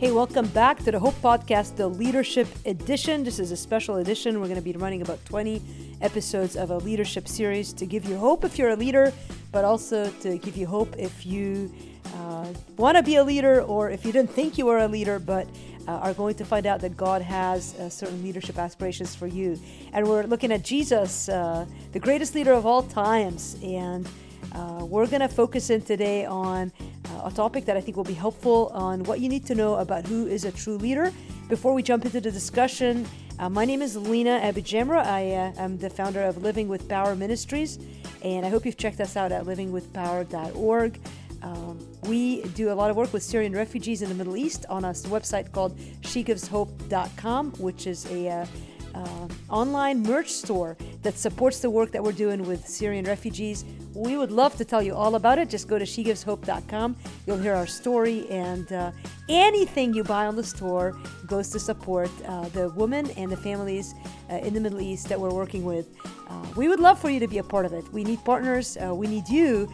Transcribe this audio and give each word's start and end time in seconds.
Hey, 0.00 0.12
welcome 0.12 0.46
back 0.46 0.78
to 0.84 0.90
the 0.90 0.98
Hope 0.98 1.12
Podcast, 1.16 1.76
the 1.76 1.86
Leadership 1.86 2.48
Edition. 2.64 3.22
This 3.22 3.38
is 3.38 3.52
a 3.52 3.56
special 3.56 3.96
edition. 3.96 4.40
We're 4.40 4.46
going 4.46 4.56
to 4.56 4.62
be 4.62 4.72
running 4.72 5.02
about 5.02 5.22
20 5.26 5.60
episodes 6.00 6.56
of 6.56 6.70
a 6.70 6.78
leadership 6.78 7.28
series 7.28 7.74
to 7.74 7.84
give 7.84 8.06
you 8.06 8.16
hope 8.16 8.42
if 8.42 8.58
you're 8.58 8.70
a 8.70 8.76
leader, 8.76 9.12
but 9.52 9.66
also 9.66 10.08
to 10.22 10.38
give 10.38 10.56
you 10.56 10.66
hope 10.66 10.96
if 10.96 11.26
you 11.26 11.70
uh, 12.14 12.46
want 12.78 12.96
to 12.96 13.02
be 13.02 13.16
a 13.16 13.22
leader 13.22 13.60
or 13.60 13.90
if 13.90 14.06
you 14.06 14.10
didn't 14.10 14.30
think 14.30 14.56
you 14.56 14.64
were 14.64 14.78
a 14.78 14.88
leader, 14.88 15.18
but 15.18 15.46
uh, 15.86 15.90
are 15.90 16.14
going 16.14 16.34
to 16.36 16.46
find 16.46 16.64
out 16.64 16.80
that 16.80 16.96
God 16.96 17.20
has 17.20 17.74
uh, 17.74 17.90
certain 17.90 18.22
leadership 18.22 18.56
aspirations 18.56 19.14
for 19.14 19.26
you. 19.26 19.60
And 19.92 20.08
we're 20.08 20.22
looking 20.22 20.50
at 20.50 20.64
Jesus, 20.64 21.28
uh, 21.28 21.66
the 21.92 22.00
greatest 22.00 22.34
leader 22.34 22.54
of 22.54 22.64
all 22.64 22.84
times. 22.84 23.58
And 23.62 24.08
uh, 24.54 24.82
we're 24.82 25.06
going 25.06 25.20
to 25.20 25.28
focus 25.28 25.68
in 25.68 25.82
today 25.82 26.24
on 26.24 26.72
uh, 27.06 27.22
a 27.24 27.30
topic 27.30 27.64
that 27.64 27.76
I 27.76 27.80
think 27.80 27.96
will 27.96 28.04
be 28.04 28.14
helpful 28.14 28.70
on 28.74 29.04
what 29.04 29.20
you 29.20 29.28
need 29.28 29.46
to 29.46 29.54
know 29.54 29.74
about 29.76 30.06
who 30.06 30.26
is 30.26 30.44
a 30.44 30.52
true 30.52 30.76
leader. 30.76 31.12
Before 31.48 31.74
we 31.74 31.82
jump 31.82 32.04
into 32.04 32.20
the 32.20 32.30
discussion, 32.30 33.06
uh, 33.38 33.48
my 33.48 33.64
name 33.64 33.82
is 33.82 33.96
Lina 33.96 34.40
AbuJamra. 34.42 35.04
I 35.04 35.32
uh, 35.32 35.52
am 35.56 35.78
the 35.78 35.90
founder 35.90 36.22
of 36.22 36.42
Living 36.42 36.68
with 36.68 36.88
Power 36.88 37.16
Ministries, 37.16 37.78
and 38.22 38.44
I 38.44 38.48
hope 38.48 38.66
you've 38.66 38.76
checked 38.76 39.00
us 39.00 39.16
out 39.16 39.32
at 39.32 39.44
livingwithpower.org. 39.44 41.00
Um, 41.42 41.78
we 42.02 42.42
do 42.42 42.70
a 42.70 42.74
lot 42.74 42.90
of 42.90 42.96
work 42.96 43.12
with 43.12 43.22
Syrian 43.22 43.54
refugees 43.54 44.02
in 44.02 44.10
the 44.10 44.14
Middle 44.14 44.36
East 44.36 44.66
on 44.68 44.84
a 44.84 44.90
website 44.90 45.52
called 45.52 45.76
shegiveshope.com, 46.02 47.52
which 47.52 47.86
is 47.86 48.06
a 48.06 48.46
uh, 48.94 49.28
online 49.48 50.02
merch 50.02 50.30
store 50.30 50.76
that 51.02 51.16
supports 51.16 51.60
the 51.60 51.70
work 51.70 51.92
that 51.92 52.02
we're 52.02 52.12
doing 52.12 52.46
with 52.46 52.66
Syrian 52.66 53.04
refugees. 53.04 53.64
We 53.94 54.16
would 54.16 54.30
love 54.30 54.56
to 54.56 54.64
tell 54.64 54.82
you 54.82 54.94
all 54.94 55.16
about 55.16 55.38
it. 55.38 55.48
Just 55.48 55.68
go 55.68 55.78
to 55.78 55.84
shegiveshope.com. 55.84 56.96
You'll 57.26 57.38
hear 57.38 57.54
our 57.54 57.66
story, 57.66 58.28
and 58.30 58.72
uh, 58.72 58.92
anything 59.28 59.94
you 59.94 60.04
buy 60.04 60.26
on 60.26 60.36
the 60.36 60.44
store 60.44 60.96
goes 61.26 61.48
to 61.50 61.58
support 61.58 62.10
uh, 62.26 62.48
the 62.50 62.70
women 62.70 63.10
and 63.12 63.30
the 63.30 63.36
families 63.36 63.94
uh, 64.30 64.36
in 64.36 64.54
the 64.54 64.60
Middle 64.60 64.80
East 64.80 65.08
that 65.08 65.18
we're 65.18 65.34
working 65.34 65.64
with. 65.64 65.88
Uh, 66.28 66.46
we 66.56 66.68
would 66.68 66.80
love 66.80 66.98
for 66.98 67.10
you 67.10 67.18
to 67.18 67.26
be 67.26 67.38
a 67.38 67.42
part 67.42 67.66
of 67.66 67.72
it. 67.72 67.84
We 67.92 68.04
need 68.04 68.24
partners, 68.24 68.76
uh, 68.76 68.94
we 68.94 69.06
need 69.06 69.28
you, 69.28 69.68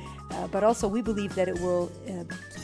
but 0.50 0.64
also 0.64 0.88
we 0.88 1.02
believe 1.02 1.34
that 1.34 1.48
it 1.48 1.58
will 1.60 1.90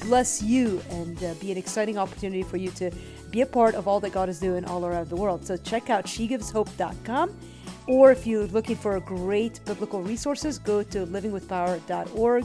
bless 0.02 0.42
you 0.42 0.82
and 0.90 1.16
be 1.40 1.52
an 1.52 1.58
exciting 1.58 1.96
opportunity 1.96 2.42
for 2.42 2.56
you 2.56 2.70
to 2.72 2.90
be 3.32 3.40
a 3.40 3.46
part 3.46 3.74
of 3.74 3.88
all 3.88 3.98
that 4.00 4.12
God 4.12 4.28
is 4.28 4.38
doing 4.38 4.64
all 4.66 4.84
around 4.84 5.08
the 5.08 5.16
world. 5.16 5.44
So 5.44 5.56
check 5.56 5.90
out 5.90 6.04
shegiveshope.com. 6.04 7.36
Or 7.88 8.12
if 8.12 8.26
you're 8.26 8.46
looking 8.46 8.76
for 8.76 8.98
great 9.00 9.60
biblical 9.64 10.02
resources, 10.02 10.58
go 10.58 10.82
to 10.84 11.06
livingwithpower.org. 11.06 12.44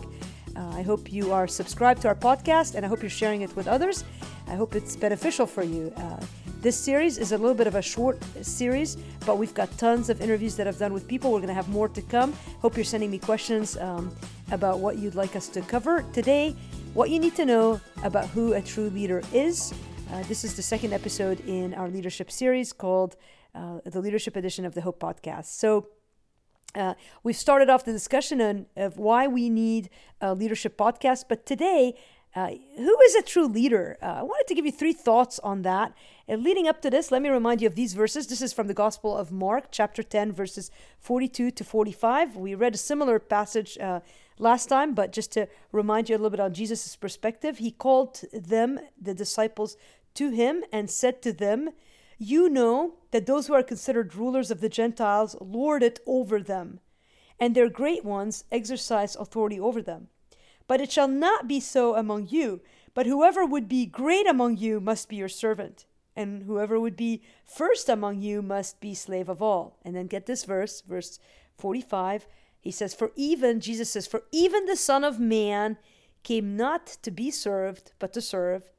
Uh, 0.56 0.70
I 0.70 0.82
hope 0.82 1.12
you 1.14 1.32
are 1.32 1.48
subscribed 1.48 2.02
to 2.02 2.08
our 2.08 2.16
podcast 2.16 2.74
and 2.74 2.84
I 2.84 2.90
hope 2.90 3.04
you're 3.04 3.10
sharing 3.12 3.42
it 3.42 3.56
with 3.56 3.68
others. 3.68 4.04
I 4.48 4.56
hope 4.56 4.74
it's 4.74 4.96
beneficial 4.96 5.46
for 5.46 5.62
you. 5.62 5.94
Uh, 5.96 6.20
this 6.62 6.76
series 6.76 7.20
is 7.20 7.34
a 7.34 7.38
little 7.38 7.54
bit 7.54 7.68
of 7.68 7.76
a 7.76 7.82
short 7.84 8.18
series, 8.42 8.96
but 9.28 9.38
we've 9.38 9.54
got 9.54 9.70
tons 9.78 10.10
of 10.10 10.22
interviews 10.22 10.56
that 10.56 10.68
I've 10.68 10.80
done 10.80 10.92
with 10.92 11.08
people. 11.08 11.32
We're 11.32 11.40
going 11.40 11.50
to 11.50 11.54
have 11.54 11.70
more 11.70 11.88
to 11.90 12.02
come. 12.02 12.34
Hope 12.62 12.76
you're 12.76 12.84
sending 12.84 13.12
me 13.12 13.20
questions 13.20 13.78
um, 13.78 14.12
about 14.52 14.80
what 14.80 14.98
you'd 14.98 15.14
like 15.14 15.36
us 15.36 15.48
to 15.50 15.62
cover 15.62 16.04
today, 16.14 16.56
what 16.96 17.12
you 17.12 17.20
need 17.20 17.36
to 17.36 17.46
know 17.46 17.80
about 18.04 18.28
who 18.30 18.54
a 18.54 18.62
true 18.62 18.90
leader 18.90 19.22
is. 19.32 19.72
Uh, 20.12 20.24
this 20.24 20.46
is 20.46 20.56
the 20.56 20.62
second 20.62 20.94
episode 20.94 21.42
in 21.42 21.74
our 21.74 21.90
leadership 21.90 22.32
series 22.32 22.72
called 22.72 23.18
uh, 23.54 23.80
the 23.84 24.00
Leadership 24.00 24.38
Edition 24.38 24.64
of 24.64 24.74
the 24.74 24.82
Hope 24.82 25.00
Podcast. 25.02 25.48
So, 25.48 25.88
uh, 26.76 26.94
we've 27.24 27.36
started 27.36 27.70
off 27.70 27.84
the 27.84 27.92
discussion 27.92 28.40
on, 28.40 28.68
of 28.78 28.98
why 28.98 29.28
we 29.28 29.50
need 29.50 29.90
a 30.22 30.34
leadership 30.34 30.78
podcast, 30.78 31.26
but 31.28 31.46
today, 31.46 31.94
uh, 32.36 32.52
who 32.78 33.02
is 33.02 33.16
a 33.16 33.22
true 33.22 33.48
leader? 33.48 33.98
Uh, 34.02 34.06
I 34.06 34.24
wanted 34.24 34.48
to 34.48 34.56
give 34.56 34.66
you 34.66 34.72
three 34.72 34.94
thoughts 34.94 35.40
on 35.40 35.64
that. 35.64 35.94
And 36.30 36.44
leading 36.44 36.68
up 36.68 36.82
to 36.82 36.90
this, 36.90 37.10
let 37.10 37.22
me 37.22 37.30
remind 37.30 37.62
you 37.62 37.68
of 37.68 37.76
these 37.76 37.94
verses. 37.94 38.28
This 38.28 38.42
is 38.42 38.52
from 38.52 38.68
the 38.68 38.74
Gospel 38.74 39.16
of 39.16 39.32
Mark, 39.32 39.68
chapter 39.72 40.04
10, 40.04 40.34
verses 40.34 40.70
42 41.00 41.52
to 41.52 41.64
45. 41.64 42.36
We 42.36 42.54
read 42.54 42.76
a 42.76 42.78
similar 42.78 43.18
passage 43.18 43.78
uh, 43.78 44.02
last 44.38 44.68
time, 44.68 44.94
but 44.94 45.14
just 45.14 45.32
to 45.34 45.48
remind 45.72 46.10
you 46.10 46.16
a 46.16 46.18
little 46.18 46.32
bit 46.32 46.42
on 46.42 46.54
Jesus' 46.54 46.98
perspective, 46.98 47.60
he 47.60 47.72
called 47.72 48.24
them, 48.34 48.78
the 49.02 49.14
disciples, 49.14 49.78
to 50.16 50.32
him 50.32 50.66
and 50.74 50.90
said 50.90 51.22
to 51.22 51.32
them, 51.32 51.70
You 52.18 52.50
know 52.50 52.96
that 53.12 53.26
those 53.26 53.48
who 53.48 53.54
are 53.54 53.64
considered 53.64 54.14
rulers 54.14 54.52
of 54.52 54.60
the 54.60 54.68
Gentiles 54.68 55.38
lord 55.40 55.82
it 55.82 56.02
over 56.06 56.42
them, 56.42 56.82
and 57.40 57.56
their 57.56 57.70
great 57.70 58.04
ones 58.04 58.44
exercise 58.52 59.16
authority 59.16 59.62
over 59.62 59.82
them. 59.82 60.10
But 60.68 60.82
it 60.82 60.92
shall 60.92 61.08
not 61.08 61.48
be 61.48 61.62
so 61.62 61.96
among 61.96 62.28
you, 62.28 62.60
but 62.94 63.06
whoever 63.06 63.46
would 63.46 63.70
be 63.70 63.86
great 63.86 64.28
among 64.28 64.58
you 64.58 64.82
must 64.82 65.08
be 65.08 65.16
your 65.16 65.30
servant, 65.30 65.86
and 66.18 66.44
whoever 66.44 66.80
would 66.80 66.98
be 66.98 67.22
first 67.46 67.88
among 67.88 68.22
you 68.22 68.42
must 68.42 68.82
be 68.82 68.96
slave 68.96 69.30
of 69.30 69.42
all. 69.42 69.78
And 69.86 69.96
then 69.96 70.08
get 70.08 70.26
this 70.26 70.44
verse, 70.44 70.82
verse 70.82 71.20
45. 71.60 72.28
He 72.60 72.72
says, 72.72 72.96
For 72.96 73.12
even, 73.16 73.60
Jesus 73.60 73.92
says, 73.92 74.08
For 74.08 74.24
even 74.32 74.66
the 74.66 74.76
Son 74.76 75.04
of 75.04 75.20
Man 75.20 75.78
came 76.24 76.58
not 76.58 76.88
to 77.04 77.12
be 77.12 77.30
served, 77.30 77.94
but 78.00 78.14
to 78.14 78.22
serve 78.22 78.72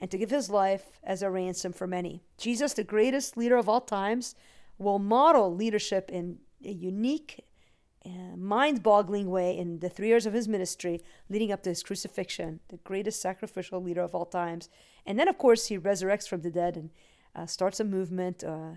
and 0.00 0.08
to 0.10 0.16
give 0.16 0.30
his 0.30 0.48
life 0.48 1.00
as 1.02 1.20
a 1.20 1.30
ransom 1.30 1.72
for 1.72 1.88
many. 1.88 2.22
Jesus, 2.38 2.74
the 2.74 2.84
greatest 2.84 3.36
leader 3.36 3.56
of 3.56 3.68
all 3.68 3.80
times, 3.80 4.36
will 4.78 5.00
model 5.00 5.52
leadership 5.52 6.10
in 6.10 6.38
a 6.64 6.72
unique, 6.72 7.44
uh, 8.06 8.36
mind 8.36 8.84
boggling 8.84 9.30
way 9.30 9.56
in 9.56 9.80
the 9.80 9.88
three 9.88 10.08
years 10.08 10.26
of 10.26 10.32
his 10.32 10.46
ministry 10.46 11.02
leading 11.28 11.50
up 11.50 11.62
to 11.64 11.70
his 11.70 11.82
crucifixion, 11.82 12.60
the 12.68 12.76
greatest 12.78 13.20
sacrificial 13.20 13.82
leader 13.82 14.02
of 14.02 14.14
all 14.14 14.26
times. 14.26 14.68
And 15.06 15.18
then, 15.18 15.28
of 15.28 15.38
course, 15.38 15.66
he 15.66 15.78
resurrects 15.78 16.28
from 16.28 16.42
the 16.42 16.50
dead 16.50 16.76
and 16.76 16.90
uh, 17.34 17.46
starts 17.46 17.80
a 17.80 17.84
movement. 17.84 18.44
Uh, 18.44 18.76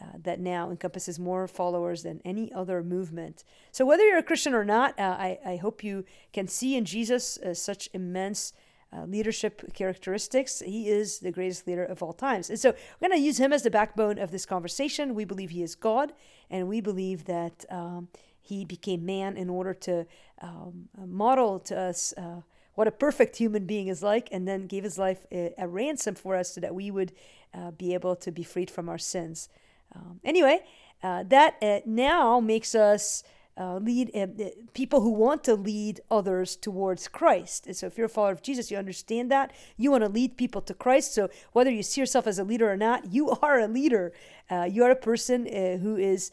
uh, 0.00 0.06
that 0.24 0.40
now 0.40 0.70
encompasses 0.70 1.20
more 1.20 1.46
followers 1.46 2.02
than 2.02 2.20
any 2.24 2.52
other 2.52 2.82
movement. 2.82 3.44
So, 3.70 3.86
whether 3.86 4.04
you're 4.04 4.18
a 4.18 4.24
Christian 4.24 4.52
or 4.52 4.64
not, 4.64 4.98
uh, 4.98 5.02
I, 5.02 5.38
I 5.46 5.56
hope 5.56 5.84
you 5.84 6.04
can 6.32 6.48
see 6.48 6.74
in 6.74 6.84
Jesus 6.84 7.38
uh, 7.38 7.54
such 7.54 7.88
immense 7.92 8.52
uh, 8.92 9.04
leadership 9.04 9.72
characteristics. 9.72 10.60
He 10.60 10.88
is 10.88 11.20
the 11.20 11.30
greatest 11.30 11.66
leader 11.66 11.84
of 11.84 12.02
all 12.02 12.12
times. 12.12 12.50
And 12.50 12.58
so 12.58 12.70
we're 12.70 13.08
going 13.08 13.18
to 13.18 13.24
use 13.24 13.38
him 13.38 13.52
as 13.52 13.62
the 13.62 13.70
backbone 13.70 14.18
of 14.18 14.30
this 14.30 14.44
conversation. 14.46 15.14
We 15.14 15.24
believe 15.24 15.50
he 15.50 15.62
is 15.62 15.74
God, 15.74 16.12
and 16.50 16.68
we 16.68 16.80
believe 16.80 17.24
that 17.24 17.64
um, 17.70 18.08
he 18.40 18.64
became 18.64 19.06
man 19.06 19.36
in 19.36 19.48
order 19.48 19.74
to 19.74 20.06
um, 20.42 20.88
model 21.06 21.58
to 21.60 21.78
us 21.78 22.12
uh, 22.16 22.40
what 22.74 22.88
a 22.88 22.92
perfect 22.92 23.36
human 23.36 23.66
being 23.66 23.88
is 23.88 24.02
like, 24.02 24.28
and 24.32 24.46
then 24.46 24.66
gave 24.66 24.84
his 24.84 24.98
life 24.98 25.26
a, 25.30 25.54
a 25.58 25.68
ransom 25.68 26.14
for 26.14 26.36
us 26.36 26.54
so 26.54 26.60
that 26.60 26.74
we 26.74 26.90
would 26.90 27.12
uh, 27.54 27.70
be 27.70 27.94
able 27.94 28.16
to 28.16 28.32
be 28.32 28.42
freed 28.42 28.70
from 28.70 28.88
our 28.88 28.98
sins. 28.98 29.48
Um, 29.94 30.20
anyway, 30.24 30.60
uh, 31.02 31.22
that 31.28 31.56
uh, 31.62 31.80
now 31.86 32.40
makes 32.40 32.74
us 32.74 33.22
uh, 33.56 33.76
lead 33.76 34.10
uh, 34.16 34.26
people 34.72 35.00
who 35.00 35.10
want 35.10 35.44
to 35.44 35.54
lead 35.54 36.00
others 36.10 36.56
towards 36.56 37.06
Christ. 37.06 37.66
And 37.66 37.76
so, 37.76 37.86
if 37.86 37.96
you're 37.96 38.06
a 38.06 38.10
follower 38.10 38.32
of 38.32 38.42
Jesus, 38.42 38.70
you 38.70 38.76
understand 38.76 39.30
that 39.30 39.52
you 39.76 39.92
want 39.92 40.02
to 40.02 40.08
lead 40.08 40.36
people 40.36 40.60
to 40.62 40.74
Christ. 40.74 41.14
So, 41.14 41.28
whether 41.52 41.70
you 41.70 41.84
see 41.84 42.00
yourself 42.00 42.26
as 42.26 42.40
a 42.40 42.44
leader 42.44 42.70
or 42.70 42.76
not, 42.76 43.12
you 43.12 43.30
are 43.42 43.60
a 43.60 43.68
leader. 43.68 44.12
Uh, 44.50 44.64
you 44.68 44.82
are 44.82 44.90
a 44.90 44.96
person 44.96 45.46
who 45.46 45.96
is 45.96 46.32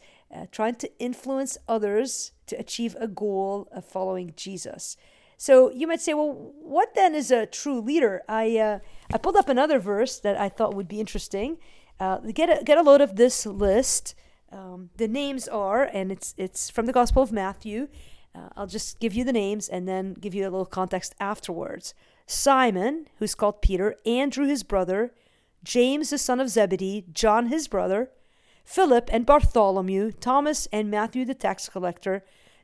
trying 0.50 0.74
to 0.76 0.90
influence 0.98 1.58
others 1.68 2.32
to 2.46 2.56
achieve 2.56 2.96
a 2.98 3.06
goal 3.06 3.68
of 3.70 3.84
following 3.84 4.32
Jesus. 4.36 4.96
So 5.42 5.72
you 5.72 5.88
might 5.88 6.00
say, 6.00 6.14
well, 6.14 6.52
what 6.62 6.94
then 6.94 7.16
is 7.16 7.32
a 7.32 7.46
true 7.46 7.80
leader? 7.80 8.22
I 8.28 8.58
uh, 8.58 8.78
I 9.12 9.18
pulled 9.18 9.34
up 9.34 9.48
another 9.48 9.80
verse 9.80 10.20
that 10.20 10.36
I 10.38 10.48
thought 10.48 10.74
would 10.74 10.86
be 10.86 11.00
interesting. 11.00 11.58
get 11.98 12.48
a, 12.48 12.62
get 12.62 12.78
a 12.78 12.82
load 12.82 13.00
of 13.00 13.16
this 13.16 13.44
list. 13.44 14.14
Um, 14.52 14.90
the 14.98 15.08
names 15.08 15.48
are, 15.48 15.82
and 15.82 16.12
it's 16.12 16.32
it's 16.38 16.70
from 16.70 16.86
the 16.86 16.92
Gospel 16.92 17.24
of 17.24 17.32
Matthew. 17.32 17.88
Uh, 18.32 18.50
I'll 18.56 18.68
just 18.68 19.00
give 19.00 19.14
you 19.14 19.24
the 19.24 19.32
names 19.32 19.68
and 19.68 19.88
then 19.88 20.14
give 20.14 20.32
you 20.32 20.44
a 20.44 20.52
little 20.54 20.64
context 20.64 21.12
afterwards. 21.18 21.92
Simon, 22.24 23.08
who's 23.18 23.34
called 23.34 23.62
Peter, 23.62 23.96
Andrew 24.06 24.46
his 24.46 24.62
brother, 24.62 25.12
James 25.64 26.10
the 26.10 26.18
son 26.18 26.38
of 26.38 26.50
Zebedee, 26.50 27.06
John 27.12 27.46
his 27.46 27.66
brother, 27.66 28.10
Philip 28.64 29.10
and 29.12 29.26
Bartholomew, 29.26 30.12
Thomas 30.12 30.68
and 30.70 30.88
Matthew 30.88 31.24
the 31.24 31.34
tax 31.34 31.68
collector, 31.68 32.22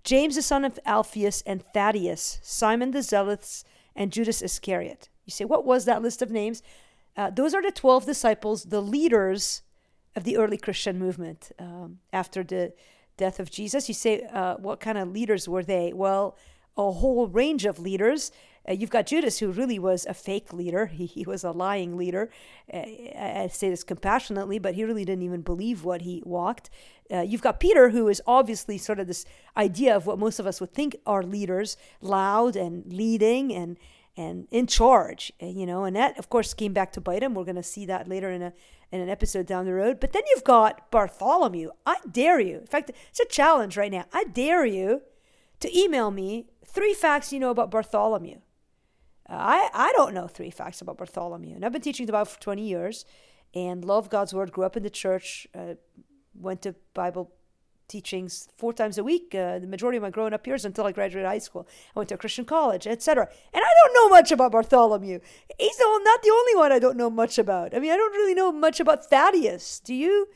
James 0.08 0.36
the 0.36 0.42
son 0.42 0.64
of 0.64 0.80
Alphaeus 0.86 1.42
and 1.42 1.62
Thaddeus, 1.62 2.38
Simon 2.42 2.92
the 2.92 3.02
Zealots, 3.02 3.62
and 3.94 4.10
Judas 4.10 4.40
Iscariot. 4.40 5.10
You 5.26 5.32
say, 5.32 5.44
what 5.44 5.66
was 5.66 5.84
that 5.84 6.00
list 6.00 6.22
of 6.22 6.30
names? 6.30 6.62
Uh, 7.14 7.28
those 7.28 7.52
are 7.52 7.60
the 7.60 7.70
12 7.70 8.06
disciples, 8.06 8.64
the 8.64 8.80
leaders 8.80 9.60
of 10.16 10.24
the 10.24 10.38
early 10.38 10.56
Christian 10.56 10.98
movement 10.98 11.52
um, 11.58 11.98
after 12.10 12.42
the 12.42 12.72
death 13.18 13.38
of 13.38 13.50
Jesus. 13.50 13.86
You 13.86 13.92
say, 13.92 14.22
uh, 14.32 14.54
what 14.54 14.80
kind 14.80 14.96
of 14.96 15.08
leaders 15.12 15.46
were 15.46 15.62
they? 15.62 15.92
Well, 15.92 16.38
a 16.78 16.90
whole 16.90 17.26
range 17.26 17.66
of 17.66 17.78
leaders. 17.78 18.32
Uh, 18.68 18.72
you've 18.72 18.90
got 18.90 19.06
Judas, 19.06 19.38
who 19.38 19.50
really 19.50 19.78
was 19.78 20.06
a 20.06 20.14
fake 20.14 20.52
leader. 20.52 20.86
He, 20.98 21.06
he 21.06 21.24
was 21.24 21.44
a 21.44 21.52
lying 21.52 21.96
leader. 21.96 22.28
Uh, 22.72 22.78
I 22.78 23.48
say 23.52 23.70
this 23.70 23.84
compassionately, 23.84 24.58
but 24.58 24.74
he 24.74 24.84
really 24.84 25.04
didn't 25.04 25.22
even 25.22 25.42
believe 25.42 25.84
what 25.84 26.02
he 26.02 26.22
walked. 26.26 26.70
Uh, 27.10 27.20
you've 27.20 27.42
got 27.42 27.60
Peter, 27.60 27.90
who 27.90 28.08
is 28.08 28.20
obviously 28.26 28.78
sort 28.78 28.98
of 28.98 29.06
this 29.06 29.24
idea 29.56 29.94
of 29.94 30.06
what 30.06 30.18
most 30.18 30.40
of 30.40 30.46
us 30.46 30.60
would 30.60 30.74
think 30.74 30.96
are 31.06 31.22
leaders, 31.22 31.76
loud 32.00 32.56
and 32.56 32.92
leading 32.92 33.52
and 33.54 33.78
and 34.16 34.48
in 34.50 34.66
charge, 34.66 35.32
you 35.40 35.64
know, 35.64 35.84
and 35.84 35.94
that 35.94 36.18
of 36.18 36.28
course 36.28 36.52
came 36.52 36.72
back 36.72 36.92
to 36.92 37.00
bite 37.00 37.22
him. 37.22 37.34
We're 37.34 37.44
going 37.44 37.54
to 37.54 37.62
see 37.62 37.86
that 37.86 38.08
later 38.08 38.30
in 38.30 38.42
a 38.42 38.52
in 38.90 39.00
an 39.00 39.08
episode 39.08 39.46
down 39.46 39.64
the 39.64 39.74
road. 39.74 40.00
But 40.00 40.12
then 40.12 40.22
you've 40.30 40.44
got 40.44 40.90
Bartholomew. 40.90 41.70
I 41.86 41.98
dare 42.10 42.40
you. 42.40 42.58
In 42.58 42.66
fact, 42.66 42.90
it's 42.90 43.20
a 43.20 43.26
challenge 43.26 43.76
right 43.76 43.92
now. 43.92 44.06
I 44.12 44.24
dare 44.24 44.66
you 44.66 45.02
to 45.60 45.78
email 45.78 46.10
me 46.10 46.46
three 46.66 46.94
facts 46.94 47.32
you 47.32 47.38
know 47.38 47.50
about 47.50 47.70
Bartholomew. 47.70 48.38
I 49.28 49.68
I 49.74 49.92
don't 49.96 50.14
know 50.14 50.26
three 50.26 50.50
facts 50.50 50.80
about 50.80 50.98
Bartholomew, 50.98 51.54
and 51.54 51.64
I've 51.64 51.72
been 51.72 51.82
teaching 51.82 52.06
the 52.06 52.12
Bible 52.12 52.26
for 52.26 52.40
twenty 52.40 52.66
years, 52.66 53.04
and 53.54 53.84
love 53.84 54.08
God's 54.08 54.32
word. 54.32 54.52
Grew 54.52 54.64
up 54.64 54.76
in 54.76 54.82
the 54.82 54.90
church, 54.90 55.46
uh, 55.54 55.74
went 56.34 56.62
to 56.62 56.74
Bible 56.94 57.32
teachings 57.88 58.48
four 58.56 58.72
times 58.72 58.98
a 58.98 59.04
week. 59.04 59.34
Uh, 59.34 59.58
the 59.58 59.66
majority 59.66 59.96
of 59.96 60.02
my 60.02 60.10
growing 60.10 60.34
up 60.34 60.46
years 60.46 60.64
until 60.64 60.86
I 60.86 60.92
graduated 60.92 61.26
high 61.26 61.38
school. 61.38 61.66
I 61.96 62.00
went 62.00 62.10
to 62.10 62.14
a 62.14 62.18
Christian 62.18 62.44
college, 62.44 62.86
etc. 62.86 63.28
And 63.52 63.64
I 63.64 63.70
don't 63.82 63.94
know 63.94 64.08
much 64.14 64.30
about 64.30 64.52
Bartholomew. 64.52 65.20
He's 65.58 65.78
not 65.78 66.22
the 66.22 66.30
only 66.30 66.56
one 66.56 66.72
I 66.72 66.78
don't 66.78 66.96
know 66.96 67.10
much 67.10 67.38
about. 67.38 67.74
I 67.74 67.80
mean, 67.80 67.90
I 67.90 67.96
don't 67.96 68.12
really 68.12 68.34
know 68.34 68.52
much 68.52 68.78
about 68.78 69.06
Thaddeus. 69.06 69.80
Do 69.80 69.94
you? 69.94 70.28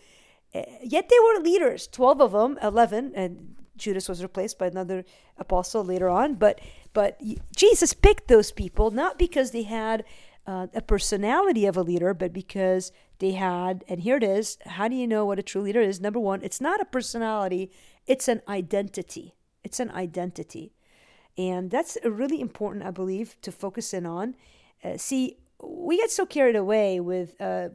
Uh, 0.55 0.62
yet 0.83 1.09
they 1.09 1.19
were 1.19 1.43
leaders, 1.43 1.87
12 1.87 2.21
of 2.21 2.33
them, 2.33 2.59
11, 2.62 3.12
and 3.15 3.56
Judas 3.77 4.06
was 4.06 4.23
replaced 4.23 4.59
by 4.59 4.67
another 4.67 5.05
apostle 5.38 5.83
later 5.83 6.11
on. 6.11 6.35
But, 6.35 6.61
but 6.93 7.21
Jesus 7.55 7.94
picked 7.94 8.29
those 8.29 8.53
people 8.53 8.91
not 8.91 9.19
because 9.19 9.50
they 9.50 9.62
had 9.62 10.05
uh, 10.47 10.67
a 10.75 10.81
personality 10.81 11.67
of 11.67 11.77
a 11.77 11.83
leader, 11.83 12.12
but 12.15 12.33
because 12.33 12.93
they 13.19 13.33
had, 13.33 13.85
and 13.89 14.00
here 14.00 14.17
it 14.17 14.25
is 14.25 14.59
how 14.67 14.89
do 14.89 14.97
you 14.97 15.06
know 15.06 15.25
what 15.25 15.39
a 15.39 15.43
true 15.43 15.62
leader 15.62 15.81
is? 15.81 16.00
Number 16.00 16.19
one, 16.19 16.43
it's 16.43 16.61
not 16.61 16.81
a 16.81 16.85
personality, 16.85 17.71
it's 18.06 18.29
an 18.29 18.43
identity. 18.49 19.35
It's 19.65 19.79
an 19.79 19.91
identity. 19.93 20.73
And 21.39 21.71
that's 21.71 21.97
really 22.05 22.41
important, 22.41 22.85
I 22.85 22.91
believe, 22.91 23.41
to 23.43 23.53
focus 23.53 23.95
in 23.95 24.06
on. 24.06 24.35
Uh, 24.85 24.97
see, 24.97 25.38
we 25.62 25.97
get 25.97 26.11
so 26.11 26.27
carried 26.27 26.56
away 26.56 27.00
with 27.00 27.41
uh, 27.41 27.69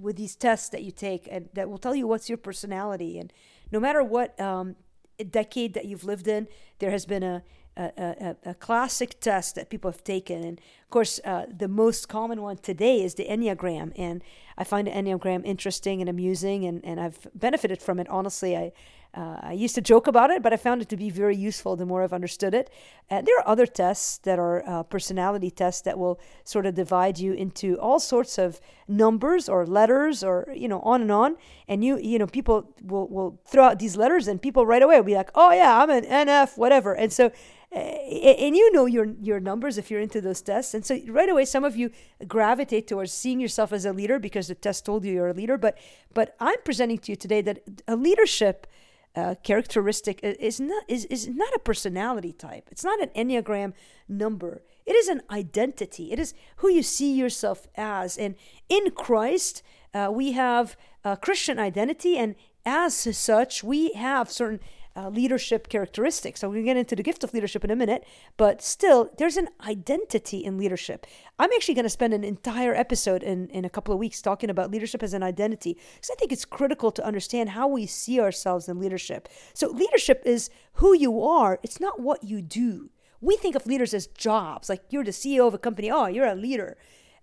with 0.00 0.16
these 0.16 0.36
tests 0.36 0.68
that 0.70 0.82
you 0.82 0.90
take 0.90 1.28
and 1.30 1.48
that 1.54 1.68
will 1.68 1.78
tell 1.78 1.94
you 1.94 2.06
what's 2.06 2.28
your 2.28 2.38
personality. 2.38 3.18
And 3.18 3.32
no 3.70 3.80
matter 3.80 4.02
what 4.02 4.38
um, 4.40 4.76
decade 5.24 5.74
that 5.74 5.84
you've 5.84 6.04
lived 6.04 6.28
in, 6.28 6.48
there 6.78 6.90
has 6.90 7.06
been 7.06 7.22
a, 7.22 7.42
a, 7.76 8.36
a, 8.46 8.50
a, 8.50 8.54
classic 8.54 9.20
test 9.20 9.54
that 9.54 9.68
people 9.68 9.90
have 9.90 10.02
taken. 10.02 10.42
And 10.42 10.58
of 10.58 10.90
course, 10.90 11.20
uh, 11.24 11.46
the 11.54 11.68
most 11.68 12.08
common 12.08 12.40
one 12.40 12.56
today 12.56 13.02
is 13.02 13.14
the 13.14 13.26
Enneagram. 13.26 13.92
And 13.96 14.22
I 14.56 14.64
find 14.64 14.86
the 14.86 14.92
Enneagram 14.92 15.44
interesting 15.44 16.00
and 16.00 16.08
amusing, 16.08 16.64
and, 16.64 16.84
and 16.84 17.00
I've 17.00 17.28
benefited 17.34 17.82
from 17.82 18.00
it. 18.00 18.08
Honestly, 18.08 18.56
I, 18.56 18.72
uh, 19.16 19.40
I 19.42 19.52
used 19.52 19.74
to 19.74 19.80
joke 19.80 20.06
about 20.06 20.30
it, 20.30 20.42
but 20.42 20.52
I 20.52 20.56
found 20.56 20.82
it 20.82 20.88
to 20.90 20.96
be 20.96 21.08
very 21.08 21.36
useful 21.36 21.74
the 21.74 21.86
more 21.86 22.02
I've 22.02 22.12
understood 22.12 22.54
it. 22.54 22.70
And 23.08 23.26
there 23.26 23.38
are 23.38 23.48
other 23.48 23.66
tests 23.66 24.18
that 24.18 24.38
are 24.38 24.66
uh, 24.68 24.82
personality 24.82 25.50
tests 25.50 25.80
that 25.82 25.98
will 25.98 26.20
sort 26.44 26.66
of 26.66 26.74
divide 26.74 27.18
you 27.18 27.32
into 27.32 27.78
all 27.78 27.98
sorts 27.98 28.38
of 28.38 28.60
numbers 28.88 29.48
or 29.48 29.66
letters 29.66 30.22
or, 30.22 30.48
you 30.54 30.68
know, 30.68 30.80
on 30.80 31.00
and 31.02 31.10
on. 31.10 31.36
And 31.66 31.82
you, 31.82 31.98
you 31.98 32.18
know, 32.18 32.26
people 32.26 32.74
will, 32.82 33.08
will 33.08 33.40
throw 33.46 33.64
out 33.64 33.78
these 33.78 33.96
letters 33.96 34.28
and 34.28 34.40
people 34.40 34.66
right 34.66 34.82
away 34.82 34.96
will 34.96 35.04
be 35.04 35.14
like, 35.14 35.30
oh, 35.34 35.50
yeah, 35.50 35.82
I'm 35.82 35.90
an 35.90 36.04
NF, 36.04 36.58
whatever. 36.58 36.94
And 36.94 37.10
so 37.10 37.32
and 37.76 38.56
you 38.56 38.72
know 38.72 38.86
your 38.86 39.06
your 39.20 39.40
numbers 39.40 39.76
if 39.76 39.90
you're 39.90 40.00
into 40.00 40.20
those 40.20 40.40
tests. 40.40 40.74
And 40.74 40.84
so 40.84 40.98
right 41.08 41.28
away 41.28 41.44
some 41.44 41.64
of 41.64 41.76
you 41.76 41.90
gravitate 42.26 42.86
towards 42.86 43.12
seeing 43.12 43.40
yourself 43.40 43.72
as 43.72 43.84
a 43.84 43.92
leader 43.92 44.18
because 44.18 44.48
the 44.48 44.54
test 44.54 44.86
told 44.86 45.04
you 45.04 45.12
you're 45.12 45.28
a 45.28 45.34
leader. 45.34 45.58
But 45.58 45.78
but 46.14 46.36
i'm 46.40 46.60
presenting 46.64 46.98
to 46.98 47.12
you 47.12 47.16
today 47.16 47.42
that 47.42 47.60
a 47.86 47.96
leadership 47.96 48.66
uh, 49.14 49.34
characteristic 49.42 50.20
is 50.22 50.60
not 50.60 50.84
is, 50.88 51.06
is 51.06 51.28
not 51.28 51.52
a 51.54 51.58
personality 51.58 52.32
type. 52.32 52.68
It's 52.70 52.84
not 52.84 53.00
an 53.00 53.08
enneagram 53.16 53.72
number. 54.08 54.62
It 54.84 54.92
is 54.92 55.08
an 55.08 55.22
identity. 55.30 56.12
It 56.12 56.18
is 56.18 56.34
who 56.56 56.70
you 56.70 56.82
see 56.82 57.14
yourself 57.14 57.66
as. 57.76 58.16
And 58.16 58.36
in 58.68 58.90
christ 58.92 59.62
uh, 59.94 60.10
we 60.12 60.32
have 60.32 60.76
a 61.04 61.16
christian 61.16 61.58
identity. 61.58 62.16
And 62.16 62.36
as 62.64 62.94
such 62.94 63.64
we 63.64 63.92
have 63.92 64.30
certain 64.30 64.60
uh, 64.96 65.10
leadership 65.10 65.68
characteristics. 65.68 66.40
So 66.40 66.48
we're 66.48 66.54
going 66.54 66.64
to 66.64 66.70
get 66.70 66.76
into 66.78 66.96
the 66.96 67.02
gift 67.02 67.22
of 67.22 67.34
leadership 67.34 67.64
in 67.64 67.70
a 67.70 67.76
minute, 67.76 68.04
but 68.36 68.62
still, 68.62 69.10
there's 69.18 69.36
an 69.36 69.48
identity 69.66 70.44
in 70.44 70.56
leadership. 70.56 71.06
I'm 71.38 71.50
actually 71.52 71.74
going 71.74 71.84
to 71.84 71.90
spend 71.90 72.14
an 72.14 72.24
entire 72.24 72.74
episode 72.74 73.22
in, 73.22 73.48
in 73.48 73.64
a 73.64 73.70
couple 73.70 73.92
of 73.92 74.00
weeks 74.00 74.22
talking 74.22 74.48
about 74.48 74.70
leadership 74.70 75.02
as 75.02 75.12
an 75.12 75.22
identity 75.22 75.76
because 75.94 76.10
I 76.10 76.14
think 76.14 76.32
it's 76.32 76.44
critical 76.44 76.90
to 76.92 77.04
understand 77.04 77.50
how 77.50 77.68
we 77.68 77.86
see 77.86 78.20
ourselves 78.20 78.68
in 78.68 78.80
leadership. 78.80 79.28
So, 79.52 79.68
leadership 79.68 80.22
is 80.24 80.48
who 80.74 80.94
you 80.94 81.22
are, 81.22 81.60
it's 81.62 81.80
not 81.80 82.00
what 82.00 82.24
you 82.24 82.40
do. 82.40 82.90
We 83.20 83.36
think 83.36 83.54
of 83.54 83.66
leaders 83.66 83.92
as 83.92 84.06
jobs, 84.06 84.68
like 84.68 84.82
you're 84.90 85.04
the 85.04 85.10
CEO 85.10 85.46
of 85.46 85.54
a 85.54 85.58
company, 85.58 85.90
oh, 85.90 86.06
you're 86.06 86.26
a 86.26 86.34
leader. 86.34 86.76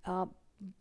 Uh, 0.05 0.25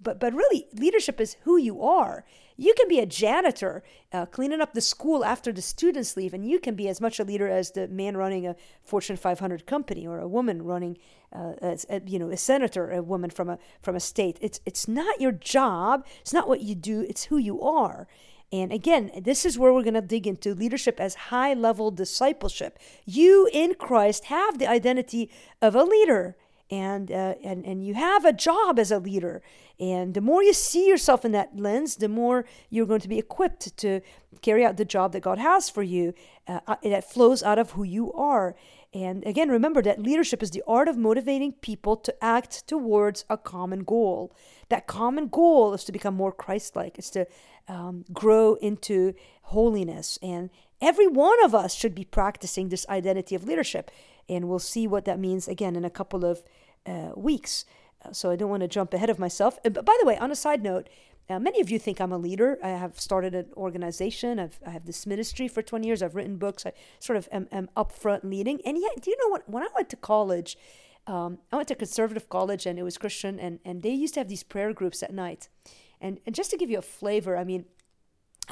but 0.00 0.20
but 0.20 0.32
really 0.34 0.66
leadership 0.74 1.20
is 1.20 1.36
who 1.42 1.56
you 1.56 1.82
are 1.82 2.24
you 2.56 2.74
can 2.74 2.88
be 2.88 2.98
a 2.98 3.06
janitor 3.06 3.82
uh, 4.12 4.26
cleaning 4.26 4.60
up 4.60 4.74
the 4.74 4.80
school 4.80 5.24
after 5.24 5.52
the 5.52 5.62
students 5.62 6.16
leave 6.16 6.34
and 6.34 6.48
you 6.48 6.58
can 6.58 6.74
be 6.74 6.88
as 6.88 7.00
much 7.00 7.18
a 7.18 7.24
leader 7.24 7.48
as 7.48 7.72
the 7.72 7.88
man 7.88 8.16
running 8.16 8.46
a 8.46 8.56
fortune 8.82 9.16
500 9.16 9.66
company 9.66 10.06
or 10.06 10.18
a 10.18 10.28
woman 10.28 10.62
running 10.62 10.98
uh, 11.32 11.54
as, 11.62 11.86
a, 11.88 12.02
you 12.06 12.18
know 12.18 12.30
a 12.30 12.36
senator 12.36 12.90
a 12.90 13.02
woman 13.02 13.30
from 13.30 13.48
a 13.48 13.58
from 13.80 13.96
a 13.96 14.00
state. 14.00 14.38
It's 14.40 14.60
it's 14.66 14.86
not 14.86 15.20
your 15.20 15.32
job. 15.32 16.06
It's 16.20 16.32
not 16.32 16.48
what 16.48 16.60
you 16.60 16.74
do. 16.74 17.00
It's 17.08 17.24
who 17.24 17.38
you 17.38 17.62
are. 17.62 18.06
And 18.52 18.70
again, 18.70 19.10
this 19.18 19.46
is 19.46 19.58
where 19.58 19.72
we're 19.72 19.82
going 19.82 19.94
to 19.94 20.02
dig 20.02 20.26
into 20.26 20.54
leadership 20.54 21.00
as 21.00 21.14
high 21.14 21.54
level 21.54 21.90
discipleship. 21.90 22.78
You 23.06 23.48
in 23.50 23.74
Christ 23.74 24.26
have 24.26 24.58
the 24.58 24.68
identity 24.68 25.30
of 25.62 25.74
a 25.74 25.84
leader 25.84 26.36
and 26.72 27.12
uh, 27.12 27.34
and 27.44 27.66
and 27.66 27.86
you 27.86 27.94
have 27.94 28.24
a 28.24 28.32
job 28.32 28.78
as 28.78 28.90
a 28.90 28.98
leader. 28.98 29.42
And 29.78 30.14
the 30.14 30.20
more 30.20 30.42
you 30.42 30.54
see 30.54 30.88
yourself 30.88 31.24
in 31.24 31.32
that 31.32 31.56
lens 31.56 31.96
the 31.96 32.08
more 32.08 32.44
you're 32.70 32.86
going 32.86 33.00
to 33.00 33.08
be 33.08 33.18
equipped 33.18 33.76
to 33.76 34.00
carry 34.40 34.64
out 34.64 34.76
the 34.76 34.84
job 34.84 35.12
that 35.12 35.22
god 35.22 35.38
has 35.38 35.68
for 35.68 35.82
you 35.82 36.14
uh, 36.48 36.60
uh, 36.66 36.76
that 36.82 37.10
flows 37.12 37.42
out 37.42 37.58
of 37.58 37.72
who 37.72 37.84
you 37.84 38.12
are. 38.12 38.56
And 38.94 39.24
again 39.26 39.50
remember 39.50 39.82
that 39.82 40.02
leadership 40.02 40.42
is 40.42 40.50
the 40.50 40.64
art 40.66 40.88
of 40.88 40.96
motivating 40.96 41.52
people 41.52 41.96
to 41.96 42.24
act 42.24 42.66
towards 42.66 43.24
a 43.28 43.36
common 43.36 43.84
goal. 43.84 44.32
That 44.68 44.86
common 44.86 45.28
goal 45.28 45.74
is 45.74 45.84
to 45.84 45.92
become 45.92 46.14
more 46.14 46.32
christ-like 46.32 46.96
it's 46.98 47.10
to 47.10 47.26
um, 47.68 48.04
grow 48.12 48.54
into 48.54 49.14
holiness. 49.42 50.18
And 50.22 50.50
every 50.80 51.06
one 51.06 51.42
of 51.44 51.54
us 51.54 51.74
should 51.74 51.94
be 51.94 52.04
practicing 52.04 52.68
this 52.68 52.86
identity 52.88 53.34
of 53.34 53.44
leadership. 53.44 53.90
And 54.28 54.48
we'll 54.48 54.58
see 54.58 54.86
what 54.86 55.04
that 55.04 55.18
means 55.18 55.48
again 55.48 55.76
in 55.76 55.84
a 55.84 55.90
couple 55.90 56.24
of 56.24 56.42
weeks. 57.14 57.64
Uh, 58.04 58.12
so 58.12 58.30
I 58.30 58.36
don't 58.36 58.50
want 58.50 58.62
to 58.62 58.68
jump 58.68 58.94
ahead 58.94 59.10
of 59.10 59.18
myself. 59.18 59.58
Uh, 59.64 59.70
but 59.70 59.84
by 59.84 59.96
the 60.00 60.06
way, 60.06 60.16
on 60.18 60.30
a 60.30 60.36
side 60.36 60.62
note, 60.62 60.88
uh, 61.30 61.38
many 61.38 61.60
of 61.60 61.70
you 61.70 61.78
think 61.78 62.00
I'm 62.00 62.12
a 62.12 62.18
leader. 62.18 62.58
I 62.62 62.68
have 62.68 63.00
started 63.00 63.34
an 63.34 63.46
organization. 63.56 64.38
I've, 64.38 64.58
I 64.66 64.70
have 64.70 64.86
this 64.86 65.06
ministry 65.06 65.48
for 65.48 65.62
20 65.62 65.86
years. 65.86 66.02
I've 66.02 66.14
written 66.14 66.36
books. 66.36 66.66
I 66.66 66.72
sort 66.98 67.16
of 67.16 67.28
am, 67.30 67.48
am 67.52 67.68
upfront 67.76 68.24
leading. 68.24 68.60
And 68.66 68.76
yet, 68.78 69.00
do 69.00 69.10
you 69.10 69.16
know 69.18 69.28
what? 69.28 69.48
When 69.48 69.62
I 69.62 69.68
went 69.74 69.88
to 69.90 69.96
college, 69.96 70.58
um, 71.06 71.38
I 71.52 71.56
went 71.56 71.68
to 71.68 71.74
conservative 71.74 72.28
college 72.28 72.66
and 72.66 72.78
it 72.78 72.82
was 72.82 72.98
Christian, 72.98 73.38
and, 73.38 73.60
and 73.64 73.82
they 73.82 73.90
used 73.90 74.14
to 74.14 74.20
have 74.20 74.28
these 74.28 74.42
prayer 74.42 74.72
groups 74.72 75.02
at 75.02 75.12
night. 75.12 75.48
And, 76.00 76.18
and 76.26 76.34
just 76.34 76.50
to 76.50 76.56
give 76.56 76.70
you 76.70 76.78
a 76.78 76.82
flavor, 76.82 77.36
I 77.36 77.44
mean, 77.44 77.66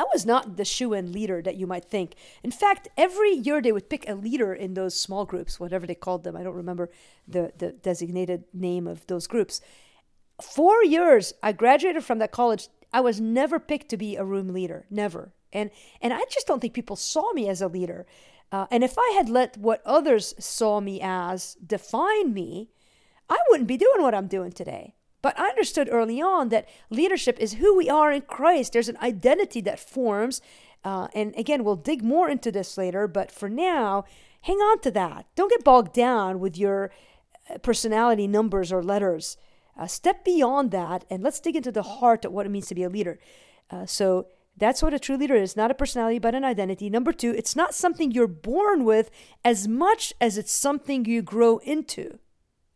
I 0.00 0.04
was 0.14 0.24
not 0.24 0.56
the 0.56 0.64
shoe 0.64 0.94
in 0.94 1.12
leader 1.12 1.42
that 1.42 1.56
you 1.56 1.66
might 1.66 1.84
think. 1.84 2.14
In 2.42 2.50
fact, 2.50 2.88
every 2.96 3.32
year 3.32 3.60
they 3.60 3.70
would 3.70 3.90
pick 3.90 4.08
a 4.08 4.14
leader 4.14 4.54
in 4.54 4.72
those 4.72 4.98
small 4.98 5.26
groups, 5.26 5.60
whatever 5.60 5.86
they 5.86 5.94
called 5.94 6.24
them. 6.24 6.34
I 6.34 6.42
don't 6.42 6.54
remember 6.54 6.88
the, 7.28 7.52
the 7.58 7.72
designated 7.72 8.44
name 8.54 8.86
of 8.86 9.06
those 9.08 9.26
groups. 9.26 9.60
Four 10.40 10.82
years 10.84 11.34
I 11.42 11.52
graduated 11.52 12.02
from 12.02 12.18
that 12.20 12.32
college. 12.32 12.68
I 12.94 13.02
was 13.02 13.20
never 13.20 13.60
picked 13.60 13.90
to 13.90 13.98
be 13.98 14.16
a 14.16 14.24
room 14.24 14.48
leader, 14.54 14.86
never. 14.88 15.34
And, 15.52 15.70
and 16.00 16.14
I 16.14 16.24
just 16.30 16.46
don't 16.46 16.60
think 16.60 16.72
people 16.72 16.96
saw 16.96 17.34
me 17.34 17.46
as 17.50 17.60
a 17.60 17.68
leader. 17.68 18.06
Uh, 18.50 18.68
and 18.70 18.82
if 18.82 18.96
I 18.96 19.12
had 19.14 19.28
let 19.28 19.58
what 19.58 19.82
others 19.84 20.34
saw 20.38 20.80
me 20.80 21.02
as 21.02 21.56
define 21.56 22.32
me, 22.32 22.70
I 23.28 23.36
wouldn't 23.50 23.68
be 23.68 23.76
doing 23.76 24.00
what 24.00 24.14
I'm 24.14 24.28
doing 24.28 24.52
today. 24.52 24.94
But 25.22 25.38
I 25.38 25.48
understood 25.48 25.88
early 25.90 26.20
on 26.20 26.48
that 26.48 26.68
leadership 26.88 27.38
is 27.38 27.54
who 27.54 27.76
we 27.76 27.88
are 27.90 28.10
in 28.10 28.22
Christ. 28.22 28.72
There's 28.72 28.88
an 28.88 28.96
identity 29.02 29.60
that 29.62 29.80
forms. 29.80 30.40
Uh, 30.84 31.08
and 31.14 31.34
again, 31.36 31.62
we'll 31.62 31.76
dig 31.76 32.02
more 32.02 32.28
into 32.28 32.50
this 32.50 32.78
later. 32.78 33.06
But 33.06 33.30
for 33.30 33.48
now, 33.48 34.04
hang 34.42 34.58
on 34.58 34.80
to 34.80 34.90
that. 34.92 35.26
Don't 35.36 35.50
get 35.50 35.64
bogged 35.64 35.92
down 35.92 36.40
with 36.40 36.56
your 36.56 36.90
uh, 37.50 37.58
personality 37.58 38.26
numbers 38.26 38.72
or 38.72 38.82
letters. 38.82 39.36
Uh, 39.76 39.86
step 39.86 40.24
beyond 40.24 40.70
that 40.70 41.04
and 41.08 41.22
let's 41.22 41.40
dig 41.40 41.56
into 41.56 41.72
the 41.72 41.82
heart 41.82 42.24
of 42.24 42.32
what 42.32 42.44
it 42.44 42.50
means 42.50 42.66
to 42.66 42.74
be 42.74 42.82
a 42.82 42.88
leader. 42.88 43.18
Uh, 43.70 43.86
so 43.86 44.26
that's 44.56 44.82
what 44.82 44.92
a 44.92 44.98
true 44.98 45.16
leader 45.16 45.36
is 45.36 45.56
not 45.56 45.70
a 45.70 45.74
personality, 45.74 46.18
but 46.18 46.34
an 46.34 46.44
identity. 46.44 46.90
Number 46.90 47.12
two, 47.12 47.32
it's 47.32 47.56
not 47.56 47.74
something 47.74 48.10
you're 48.10 48.26
born 48.26 48.84
with 48.84 49.10
as 49.44 49.66
much 49.66 50.12
as 50.20 50.36
it's 50.36 50.52
something 50.52 51.04
you 51.04 51.22
grow 51.22 51.58
into. 51.58 52.18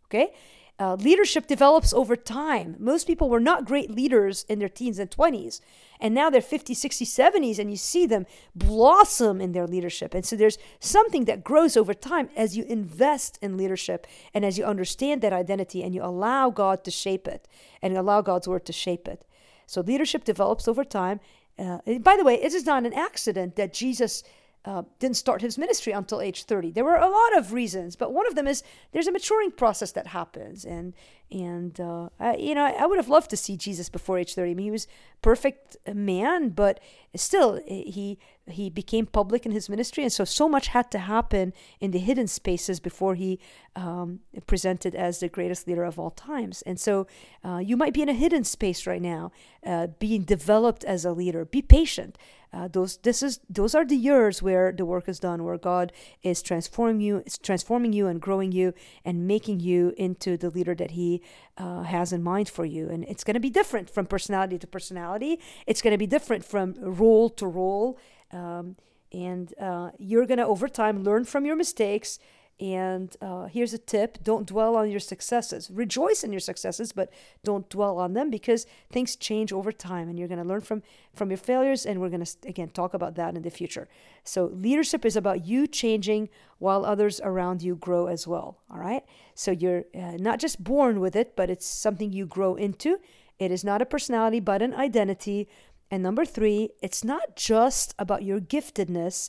Okay? 0.07 0.33
Uh, 0.79 0.97
leadership 0.97 1.47
develops 1.47 1.93
over 1.93 2.17
time. 2.17 2.77
Most 2.79 3.07
people 3.07 3.29
were 3.29 3.41
not 3.41 3.65
great 3.65 3.91
leaders 3.91 4.45
in 4.49 4.59
their 4.59 4.69
teens 4.69 4.99
and 4.99 5.11
20s. 5.11 5.61
And 6.01 6.15
now 6.15 6.31
they're 6.31 6.41
50, 6.41 6.75
60, 6.75 7.05
70s, 7.05 7.59
and 7.59 7.71
you 7.71 7.77
see 7.77 8.07
them 8.07 8.27
blossom 8.55 9.41
in 9.41 9.53
their 9.53 9.67
leadership. 9.67 10.15
And 10.15 10.27
so 10.27 10.35
there's 10.35 10.59
something 10.81 11.27
that 11.27 11.45
grows 11.45 11.77
over 11.77 11.95
time 11.95 12.29
as 12.37 12.57
you 12.57 12.65
invest 12.65 13.39
in 13.41 13.57
leadership 13.57 14.07
and 14.35 14.45
as 14.45 14.59
you 14.59 14.65
understand 14.65 15.23
that 15.23 15.33
identity 15.33 15.83
and 15.83 15.95
you 15.95 16.03
allow 16.03 16.51
God 16.51 16.83
to 16.85 16.91
shape 16.91 17.29
it 17.29 17.47
and 17.81 17.97
allow 17.97 18.21
God's 18.21 18.49
word 18.49 18.67
to 18.67 18.73
shape 18.73 19.07
it. 19.07 19.25
So 19.67 19.81
leadership 19.81 20.25
develops 20.25 20.67
over 20.67 20.85
time. 20.85 21.21
Uh, 21.57 21.79
by 22.01 22.17
the 22.17 22.25
way, 22.25 22.35
it 22.35 22.53
is 22.53 22.67
not 22.67 22.85
an 22.85 22.93
accident 22.93 23.55
that 23.55 23.73
Jesus 23.73 24.25
uh, 24.65 24.83
didn't 24.99 25.17
start 25.17 25.43
his 25.43 25.59
ministry 25.59 25.93
until 25.93 26.21
age 26.21 26.45
30. 26.45 26.71
There 26.71 26.85
were 26.85 26.97
a 26.97 27.09
lot 27.09 27.37
of 27.37 27.53
reasons, 27.53 27.97
but 27.97 28.13
one 28.13 28.27
of 28.27 28.35
them 28.35 28.49
is 28.49 28.63
there's 28.93 29.07
a 29.07 29.13
maturing 29.13 29.51
process 29.51 29.93
that 29.93 30.09
happens. 30.09 30.65
And, 30.65 30.95
and 31.31 31.79
uh, 31.79 32.09
I, 32.19 32.37
you 32.37 32.55
know, 32.55 32.65
I 32.65 32.87
would 32.87 32.97
have 32.97 33.11
loved 33.11 33.29
to 33.31 33.37
see 33.37 33.59
Jesus 33.59 33.91
before 33.91 34.19
age 34.19 34.35
30. 34.35 34.51
I 34.51 34.55
mean, 34.55 34.65
he 34.65 34.71
was 34.71 34.87
perfect 35.21 35.77
man, 35.93 36.51
but 36.51 36.81
still, 37.15 37.61
he, 37.67 38.19
he 38.47 38.71
became 38.71 39.05
public 39.05 39.45
in 39.45 39.53
his 39.53 39.69
ministry. 39.69 40.03
And 40.03 40.13
so, 40.13 40.25
so 40.25 40.49
much 40.49 40.69
had 40.69 40.91
to 40.93 40.99
happen 40.99 41.53
in 41.79 41.91
the 41.91 41.99
hidden 41.99 42.27
spaces 42.27 42.81
before 42.81 43.17
he 43.17 43.39
um, 43.77 44.21
presented 44.47 44.95
as 44.95 45.21
the 45.21 45.29
greatest 45.29 45.69
leader 45.69 45.85
of 45.85 45.99
all 45.99 46.11
times. 46.11 46.63
And 46.63 46.81
so, 46.81 47.07
uh, 47.45 47.59
you 47.59 47.77
might 47.77 47.93
be 47.93 48.01
in 48.01 48.09
a 48.09 48.15
hidden 48.15 48.45
space 48.45 48.87
right 48.87 49.03
now, 49.03 49.31
uh, 49.67 49.89
being 49.99 50.23
developed 50.23 50.85
as 50.85 51.05
a 51.05 51.13
leader. 51.13 51.45
Be 51.45 51.61
patient. 51.61 52.17
Uh, 52.55 52.69
those 52.69 52.99
this 52.99 53.23
is 53.23 53.41
those 53.51 53.75
are 53.75 53.85
the 53.85 53.97
years 53.97 54.41
where 54.41 54.71
the 54.71 54.85
work 54.85 55.09
is 55.09 55.19
done, 55.19 55.43
where 55.43 55.59
God 55.59 55.93
is 56.23 56.41
transforming 56.41 57.01
you, 57.01 57.23
is 57.27 57.37
transforming 57.37 57.93
you 57.93 58.07
and 58.07 58.21
growing 58.21 58.53
you 58.53 58.73
and 59.05 59.27
making 59.27 59.59
you 59.61 59.93
into 59.97 60.37
the 60.37 60.51
leader 60.51 60.75
that 60.75 60.93
He 60.93 61.21
uh, 61.59 61.83
has 61.83 62.13
in 62.13 62.23
mind 62.23 62.49
for 62.49 62.65
you. 62.65 62.89
And 62.89 63.05
it's 63.05 63.25
going 63.25 63.35
to 63.35 63.41
be 63.41 63.51
different 63.51 63.91
from 63.91 64.07
personality 64.07 64.59
to 64.59 64.67
personality. 64.67 65.41
It's 65.67 65.83
going 65.83 65.93
to 65.93 65.99
be 65.99 66.07
different 66.07 66.45
from 66.45 66.75
role 66.79 67.29
to 67.31 67.47
role. 67.47 67.99
Um, 68.31 68.77
and 69.13 69.53
uh, 69.61 69.91
you're 69.99 70.27
going 70.27 70.39
to 70.39 70.47
over 70.47 70.69
time 70.69 71.03
learn 71.03 71.25
from 71.25 71.45
your 71.45 71.57
mistakes 71.57 72.19
and 72.61 73.17
uh, 73.21 73.47
here's 73.47 73.75
a 73.75 73.79
tip 73.79 74.23
don't 74.23 74.47
dwell 74.47 74.77
on 74.77 74.91
your 74.91 75.01
successes. 75.01 75.71
Rejoice 75.71 76.23
in 76.23 76.33
your 76.33 76.41
successes, 76.41 76.93
but 76.93 77.11
don't 77.43 77.69
dwell 77.69 77.99
on 77.99 78.13
them 78.13 78.31
because 78.31 78.67
things 78.91 79.17
change 79.17 79.53
over 79.53 79.73
time 79.73 80.09
and 80.09 80.19
you're 80.19 80.29
going 80.29 80.43
to 80.43 80.49
learn 80.49 80.61
from, 80.61 80.83
from 81.13 81.31
your 81.31 81.37
failures. 81.37 81.85
And 81.85 82.01
we're 82.01 82.11
going 82.11 82.25
to, 82.25 82.37
again, 82.47 82.69
talk 82.69 82.95
about 82.95 83.17
that 83.17 83.35
in 83.35 83.43
the 83.43 83.51
future. 83.51 83.89
So, 84.23 84.47
leadership 84.47 85.05
is 85.05 85.17
about 85.17 85.45
you 85.45 85.67
changing 85.67 86.29
while 86.59 86.85
others 86.85 87.21
around 87.25 87.63
you 87.63 87.75
grow 87.75 88.07
as 88.07 88.27
well. 88.27 88.59
All 88.71 88.79
right. 88.79 89.05
So, 89.35 89.51
you're 89.51 89.85
uh, 89.95 90.17
not 90.19 90.39
just 90.39 90.63
born 90.63 91.01
with 91.01 91.17
it, 91.17 91.35
but 91.35 91.51
it's 91.51 91.67
something 91.67 92.13
you 92.13 92.25
grow 92.25 92.55
into. 92.55 92.99
It 93.39 93.51
is 93.51 93.65
not 93.65 93.83
a 93.83 93.87
personality, 93.87 94.39
but 94.39 94.63
an 94.63 94.75
identity. 94.75 95.49
And 95.91 96.03
number 96.03 96.25
three, 96.25 96.71
it's 96.81 97.03
not 97.03 97.35
just 97.35 97.95
about 97.99 98.23
your 98.23 98.41
giftedness 98.41 99.29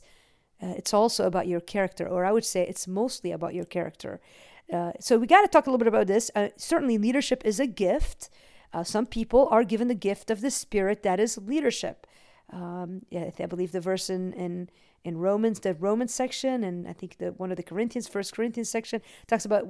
uh, 0.62 0.74
it's 0.76 0.94
also 0.94 1.26
about 1.26 1.46
your 1.46 1.60
character, 1.60 2.08
or 2.08 2.24
I 2.24 2.32
would 2.32 2.44
say 2.44 2.62
it's 2.62 2.86
mostly 2.86 3.32
about 3.32 3.54
your 3.54 3.64
character. 3.64 4.20
Uh, 4.72 4.92
so 5.00 5.18
we 5.18 5.26
got 5.26 5.42
to 5.42 5.48
talk 5.48 5.66
a 5.66 5.70
little 5.70 5.78
bit 5.78 5.88
about 5.88 6.06
this. 6.06 6.30
Uh, 6.34 6.48
certainly, 6.56 6.98
leadership 6.98 7.42
is 7.44 7.60
a 7.60 7.66
gift. 7.66 8.30
Uh, 8.72 8.82
some 8.82 9.06
people 9.06 9.48
are 9.50 9.64
given 9.64 9.88
the 9.88 9.94
gift 9.94 10.30
of 10.30 10.40
the 10.40 10.50
Spirit 10.50 11.02
that 11.02 11.20
is 11.20 11.38
leadership. 11.38 12.06
Um, 12.52 13.02
yeah, 13.10 13.30
I 13.38 13.46
believe 13.46 13.72
the 13.72 13.80
verse 13.80 14.08
in, 14.10 14.32
in 14.32 14.68
in 15.06 15.18
Romans, 15.18 15.60
the 15.60 15.72
Romans 15.74 16.12
section, 16.12 16.64
and 16.64 16.88
I 16.88 16.92
think 16.92 17.18
the 17.18 17.30
one 17.30 17.52
of 17.52 17.56
the 17.56 17.62
Corinthians, 17.62 18.08
First 18.08 18.34
Corinthians 18.34 18.68
section, 18.68 19.00
talks 19.28 19.44
about 19.44 19.68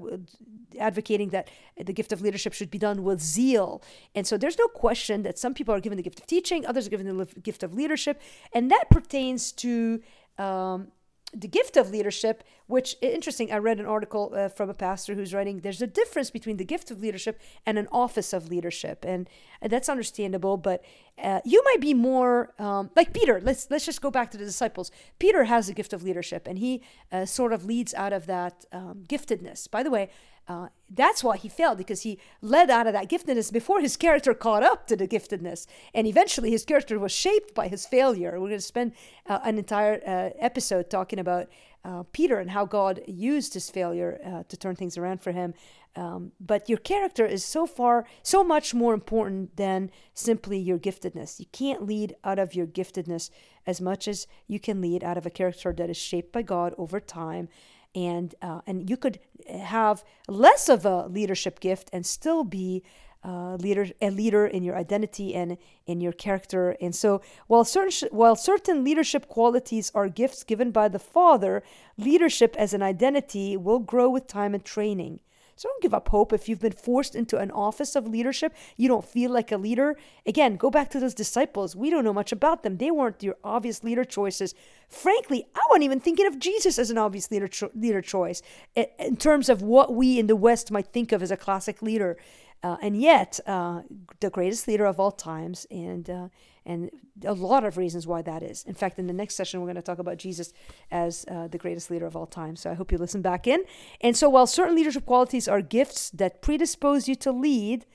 advocating 0.80 1.28
that 1.28 1.50
the 1.76 1.92
gift 1.92 2.10
of 2.10 2.22
leadership 2.22 2.54
should 2.54 2.70
be 2.70 2.78
done 2.78 3.04
with 3.04 3.20
zeal. 3.20 3.82
And 4.14 4.26
so 4.26 4.38
there's 4.38 4.56
no 4.58 4.66
question 4.68 5.24
that 5.24 5.38
some 5.38 5.52
people 5.52 5.74
are 5.74 5.80
given 5.80 5.98
the 5.98 6.02
gift 6.02 6.20
of 6.20 6.26
teaching, 6.26 6.64
others 6.64 6.86
are 6.86 6.90
given 6.90 7.18
the 7.18 7.26
gift 7.42 7.62
of 7.62 7.74
leadership, 7.74 8.18
and 8.54 8.70
that 8.70 8.88
pertains 8.90 9.52
to 9.52 10.00
um, 10.38 10.88
the 11.34 11.48
gift 11.48 11.76
of 11.76 11.90
leadership, 11.90 12.44
which 12.66 12.96
interesting. 13.02 13.52
I 13.52 13.58
read 13.58 13.80
an 13.80 13.86
article 13.86 14.32
uh, 14.34 14.48
from 14.48 14.70
a 14.70 14.74
pastor 14.74 15.14
who's 15.14 15.34
writing. 15.34 15.60
There's 15.60 15.82
a 15.82 15.86
difference 15.86 16.30
between 16.30 16.56
the 16.56 16.64
gift 16.64 16.90
of 16.90 17.00
leadership 17.00 17.40
and 17.66 17.78
an 17.78 17.88
office 17.90 18.32
of 18.32 18.48
leadership, 18.48 19.04
and, 19.06 19.28
and 19.60 19.70
that's 19.70 19.88
understandable. 19.88 20.56
But 20.56 20.84
uh, 21.22 21.40
you 21.44 21.62
might 21.64 21.80
be 21.80 21.94
more 21.94 22.54
um, 22.58 22.90
like 22.96 23.12
Peter. 23.12 23.40
Let's 23.40 23.70
let's 23.70 23.84
just 23.84 24.00
go 24.00 24.10
back 24.10 24.30
to 24.30 24.38
the 24.38 24.44
disciples. 24.44 24.90
Peter 25.18 25.44
has 25.44 25.68
a 25.68 25.74
gift 25.74 25.92
of 25.92 26.02
leadership, 26.02 26.46
and 26.46 26.58
he 26.58 26.82
uh, 27.12 27.26
sort 27.26 27.52
of 27.52 27.64
leads 27.64 27.92
out 27.94 28.12
of 28.12 28.26
that 28.26 28.64
um, 28.72 29.04
giftedness. 29.06 29.70
By 29.70 29.82
the 29.82 29.90
way, 29.90 30.08
uh, 30.48 30.68
that's 30.88 31.24
why 31.24 31.36
he 31.36 31.48
failed 31.48 31.78
because 31.78 32.02
he 32.02 32.18
led 32.40 32.70
out 32.70 32.86
of 32.86 32.92
that 32.92 33.08
giftedness 33.08 33.52
before 33.52 33.80
his 33.80 33.96
character 33.96 34.32
caught 34.32 34.62
up 34.62 34.86
to 34.86 34.96
the 34.96 35.08
giftedness. 35.08 35.66
And 35.92 36.06
eventually 36.06 36.50
his 36.50 36.64
character 36.64 36.98
was 36.98 37.12
shaped 37.12 37.54
by 37.54 37.68
his 37.68 37.84
failure. 37.86 38.32
We're 38.32 38.48
going 38.48 38.52
to 38.52 38.60
spend 38.60 38.92
uh, 39.26 39.40
an 39.44 39.58
entire 39.58 40.00
uh, 40.06 40.30
episode 40.38 40.88
talking 40.88 41.18
about 41.18 41.48
uh, 41.84 42.04
Peter 42.12 42.38
and 42.38 42.50
how 42.50 42.64
God 42.64 43.02
used 43.06 43.54
his 43.54 43.70
failure 43.70 44.20
uh, 44.24 44.42
to 44.48 44.56
turn 44.56 44.76
things 44.76 44.96
around 44.96 45.20
for 45.20 45.32
him. 45.32 45.54
Um, 45.96 46.32
but 46.38 46.68
your 46.68 46.78
character 46.78 47.24
is 47.24 47.44
so 47.44 47.66
far, 47.66 48.06
so 48.22 48.44
much 48.44 48.74
more 48.74 48.92
important 48.92 49.56
than 49.56 49.90
simply 50.12 50.58
your 50.58 50.78
giftedness. 50.78 51.40
You 51.40 51.46
can't 51.52 51.86
lead 51.86 52.14
out 52.22 52.38
of 52.38 52.54
your 52.54 52.66
giftedness 52.66 53.30
as 53.66 53.80
much 53.80 54.06
as 54.06 54.26
you 54.46 54.60
can 54.60 54.80
lead 54.80 55.02
out 55.02 55.16
of 55.16 55.26
a 55.26 55.30
character 55.30 55.72
that 55.72 55.90
is 55.90 55.96
shaped 55.96 56.32
by 56.32 56.42
God 56.42 56.74
over 56.76 57.00
time 57.00 57.48
and 57.96 58.34
uh, 58.42 58.60
and 58.66 58.88
you 58.88 58.96
could 58.96 59.18
have 59.48 60.04
less 60.28 60.68
of 60.68 60.84
a 60.84 61.06
leadership 61.06 61.58
gift 61.58 61.88
and 61.92 62.04
still 62.06 62.44
be 62.44 62.84
uh, 63.24 63.56
leader 63.56 63.86
a 64.00 64.10
leader 64.10 64.46
in 64.46 64.62
your 64.62 64.76
identity 64.76 65.34
and 65.34 65.56
in 65.86 66.00
your 66.00 66.12
character. 66.12 66.76
And 66.80 66.94
so 66.94 67.22
while 67.48 67.64
certain 67.64 68.08
while 68.12 68.36
certain 68.36 68.84
leadership 68.84 69.26
qualities 69.26 69.90
are 69.94 70.08
gifts 70.08 70.44
given 70.44 70.70
by 70.70 70.88
the 70.88 71.00
father 71.00 71.62
leadership 71.96 72.54
as 72.56 72.74
an 72.74 72.82
identity 72.82 73.56
will 73.56 73.80
grow 73.80 74.08
with 74.08 74.26
time 74.28 74.54
and 74.54 74.64
training 74.64 75.20
so 75.56 75.68
don't 75.68 75.82
give 75.82 75.94
up 75.94 76.08
hope 76.10 76.32
if 76.32 76.48
you've 76.48 76.60
been 76.60 76.72
forced 76.72 77.14
into 77.14 77.38
an 77.38 77.50
office 77.50 77.96
of 77.96 78.06
leadership. 78.06 78.54
You 78.76 78.88
don't 78.88 79.04
feel 79.04 79.30
like 79.30 79.50
a 79.50 79.56
leader. 79.56 79.96
Again, 80.26 80.56
go 80.56 80.70
back 80.70 80.90
to 80.90 81.00
those 81.00 81.14
disciples. 81.14 81.74
We 81.74 81.88
don't 81.88 82.04
know 82.04 82.12
much 82.12 82.30
about 82.30 82.62
them. 82.62 82.76
They 82.76 82.90
weren't 82.90 83.22
your 83.22 83.36
obvious 83.42 83.82
leader 83.82 84.04
choices. 84.04 84.54
Frankly, 84.88 85.48
I 85.54 85.60
wasn't 85.70 85.84
even 85.84 86.00
thinking 86.00 86.26
of 86.26 86.38
Jesus 86.38 86.78
as 86.78 86.90
an 86.90 86.98
obvious 86.98 87.30
leader 87.30 87.48
cho- 87.48 87.70
leader 87.74 88.02
choice 88.02 88.42
in 88.74 89.16
terms 89.16 89.48
of 89.48 89.62
what 89.62 89.94
we 89.94 90.18
in 90.18 90.26
the 90.26 90.36
West 90.36 90.70
might 90.70 90.92
think 90.92 91.10
of 91.10 91.22
as 91.22 91.30
a 91.30 91.36
classic 91.36 91.80
leader. 91.80 92.16
Uh, 92.62 92.76
and 92.82 93.00
yet, 93.00 93.38
uh, 93.46 93.82
the 94.20 94.30
greatest 94.30 94.66
leader 94.66 94.86
of 94.86 94.98
all 94.98 95.12
times, 95.12 95.66
and 95.70 96.08
uh, 96.08 96.28
and 96.64 96.90
a 97.24 97.32
lot 97.32 97.64
of 97.64 97.76
reasons 97.76 98.06
why 98.06 98.22
that 98.22 98.42
is. 98.42 98.64
In 98.64 98.74
fact, 98.74 98.98
in 98.98 99.06
the 99.06 99.12
next 99.12 99.36
session, 99.36 99.60
we're 99.60 99.66
going 99.66 99.76
to 99.76 99.82
talk 99.82 99.98
about 99.98 100.16
Jesus 100.16 100.52
as 100.90 101.24
uh, 101.30 101.46
the 101.46 101.58
greatest 101.58 101.90
leader 101.90 102.06
of 102.06 102.16
all 102.16 102.26
time. 102.26 102.56
So 102.56 102.70
I 102.70 102.74
hope 102.74 102.90
you 102.90 102.98
listen 102.98 103.22
back 103.22 103.46
in. 103.46 103.62
And 104.00 104.16
so, 104.16 104.28
while 104.28 104.46
certain 104.46 104.74
leadership 104.74 105.06
qualities 105.06 105.46
are 105.46 105.60
gifts 105.60 106.10
that 106.10 106.42
predispose 106.42 107.06
you 107.06 107.14
to 107.16 107.30
lead, 107.30 107.86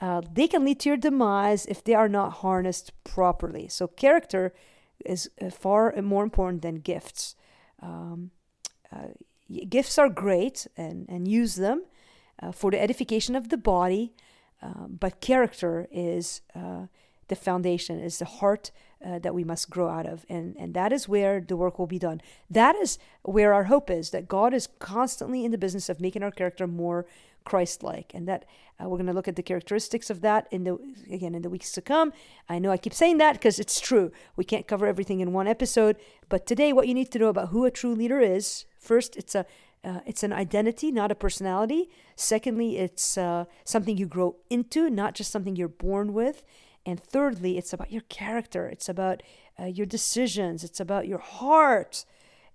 uh, 0.00 0.22
they 0.30 0.46
can 0.46 0.64
lead 0.64 0.80
to 0.80 0.90
your 0.90 0.98
demise 0.98 1.64
if 1.66 1.82
they 1.82 1.94
are 1.94 2.08
not 2.08 2.34
harnessed 2.34 2.92
properly. 3.04 3.68
So, 3.68 3.86
character 3.86 4.52
is 5.04 5.30
uh, 5.40 5.50
far 5.50 5.94
more 6.02 6.24
important 6.24 6.62
than 6.62 6.76
gifts. 6.76 7.36
Um, 7.80 8.32
gifts 9.68 9.98
are 9.98 10.08
great 10.08 10.66
and, 10.76 11.06
and 11.08 11.26
use 11.26 11.54
them 11.54 11.84
uh, 12.42 12.52
for 12.52 12.70
the 12.70 12.80
edification 12.80 13.36
of 13.36 13.48
the 13.48 13.56
body, 13.56 14.12
uh, 14.62 14.86
but 14.88 15.20
character 15.20 15.88
is 15.90 16.42
the 17.30 17.36
foundation, 17.36 17.98
is 17.98 18.18
the 18.18 18.26
heart 18.26 18.70
uh, 19.04 19.18
that 19.20 19.34
we 19.34 19.44
must 19.44 19.70
grow 19.70 19.88
out 19.88 20.04
of. 20.04 20.26
And, 20.28 20.54
and 20.58 20.74
that 20.74 20.92
is 20.92 21.08
where 21.08 21.40
the 21.40 21.56
work 21.56 21.78
will 21.78 21.86
be 21.86 21.98
done. 21.98 22.20
That 22.50 22.76
is 22.76 22.98
where 23.22 23.54
our 23.54 23.64
hope 23.64 23.88
is 23.90 24.10
that 24.10 24.28
God 24.28 24.52
is 24.52 24.68
constantly 24.78 25.44
in 25.44 25.52
the 25.52 25.58
business 25.58 25.88
of 25.88 26.00
making 26.00 26.22
our 26.22 26.30
character 26.30 26.66
more 26.66 27.06
Christ 27.44 27.82
like. 27.82 28.12
And 28.12 28.28
that 28.28 28.44
uh, 28.78 28.88
we're 28.88 28.98
going 28.98 29.06
to 29.06 29.14
look 29.14 29.28
at 29.28 29.36
the 29.36 29.42
characteristics 29.42 30.10
of 30.10 30.20
that 30.20 30.46
in 30.50 30.64
the, 30.64 30.76
again, 31.10 31.34
in 31.34 31.42
the 31.42 31.48
weeks 31.48 31.72
to 31.72 31.80
come. 31.80 32.12
I 32.48 32.58
know 32.58 32.70
I 32.70 32.76
keep 32.76 32.92
saying 32.92 33.18
that 33.18 33.34
because 33.34 33.58
it's 33.58 33.80
true. 33.80 34.12
We 34.36 34.44
can't 34.44 34.66
cover 34.66 34.86
everything 34.86 35.20
in 35.20 35.32
one 35.32 35.48
episode. 35.48 35.96
But 36.28 36.46
today, 36.46 36.72
what 36.72 36.88
you 36.88 36.94
need 36.94 37.10
to 37.12 37.18
know 37.18 37.28
about 37.28 37.48
who 37.48 37.64
a 37.64 37.70
true 37.70 37.94
leader 37.94 38.20
is 38.20 38.66
first, 38.78 39.16
it's 39.16 39.34
a 39.34 39.46
uh, 39.82 40.00
it's 40.06 40.22
an 40.22 40.32
identity, 40.32 40.92
not 40.92 41.10
a 41.10 41.14
personality. 41.14 41.88
Secondly, 42.14 42.76
it's 42.76 43.16
uh, 43.16 43.46
something 43.64 43.96
you 43.96 44.06
grow 44.06 44.36
into, 44.50 44.90
not 44.90 45.14
just 45.14 45.30
something 45.30 45.56
you're 45.56 45.68
born 45.68 46.12
with. 46.12 46.44
And 46.84 47.02
thirdly, 47.02 47.58
it's 47.58 47.72
about 47.72 47.92
your 47.92 48.02
character, 48.02 48.66
it's 48.66 48.88
about 48.88 49.22
uh, 49.58 49.66
your 49.66 49.86
decisions, 49.86 50.64
it's 50.64 50.80
about 50.80 51.06
your 51.06 51.18
heart. 51.18 52.04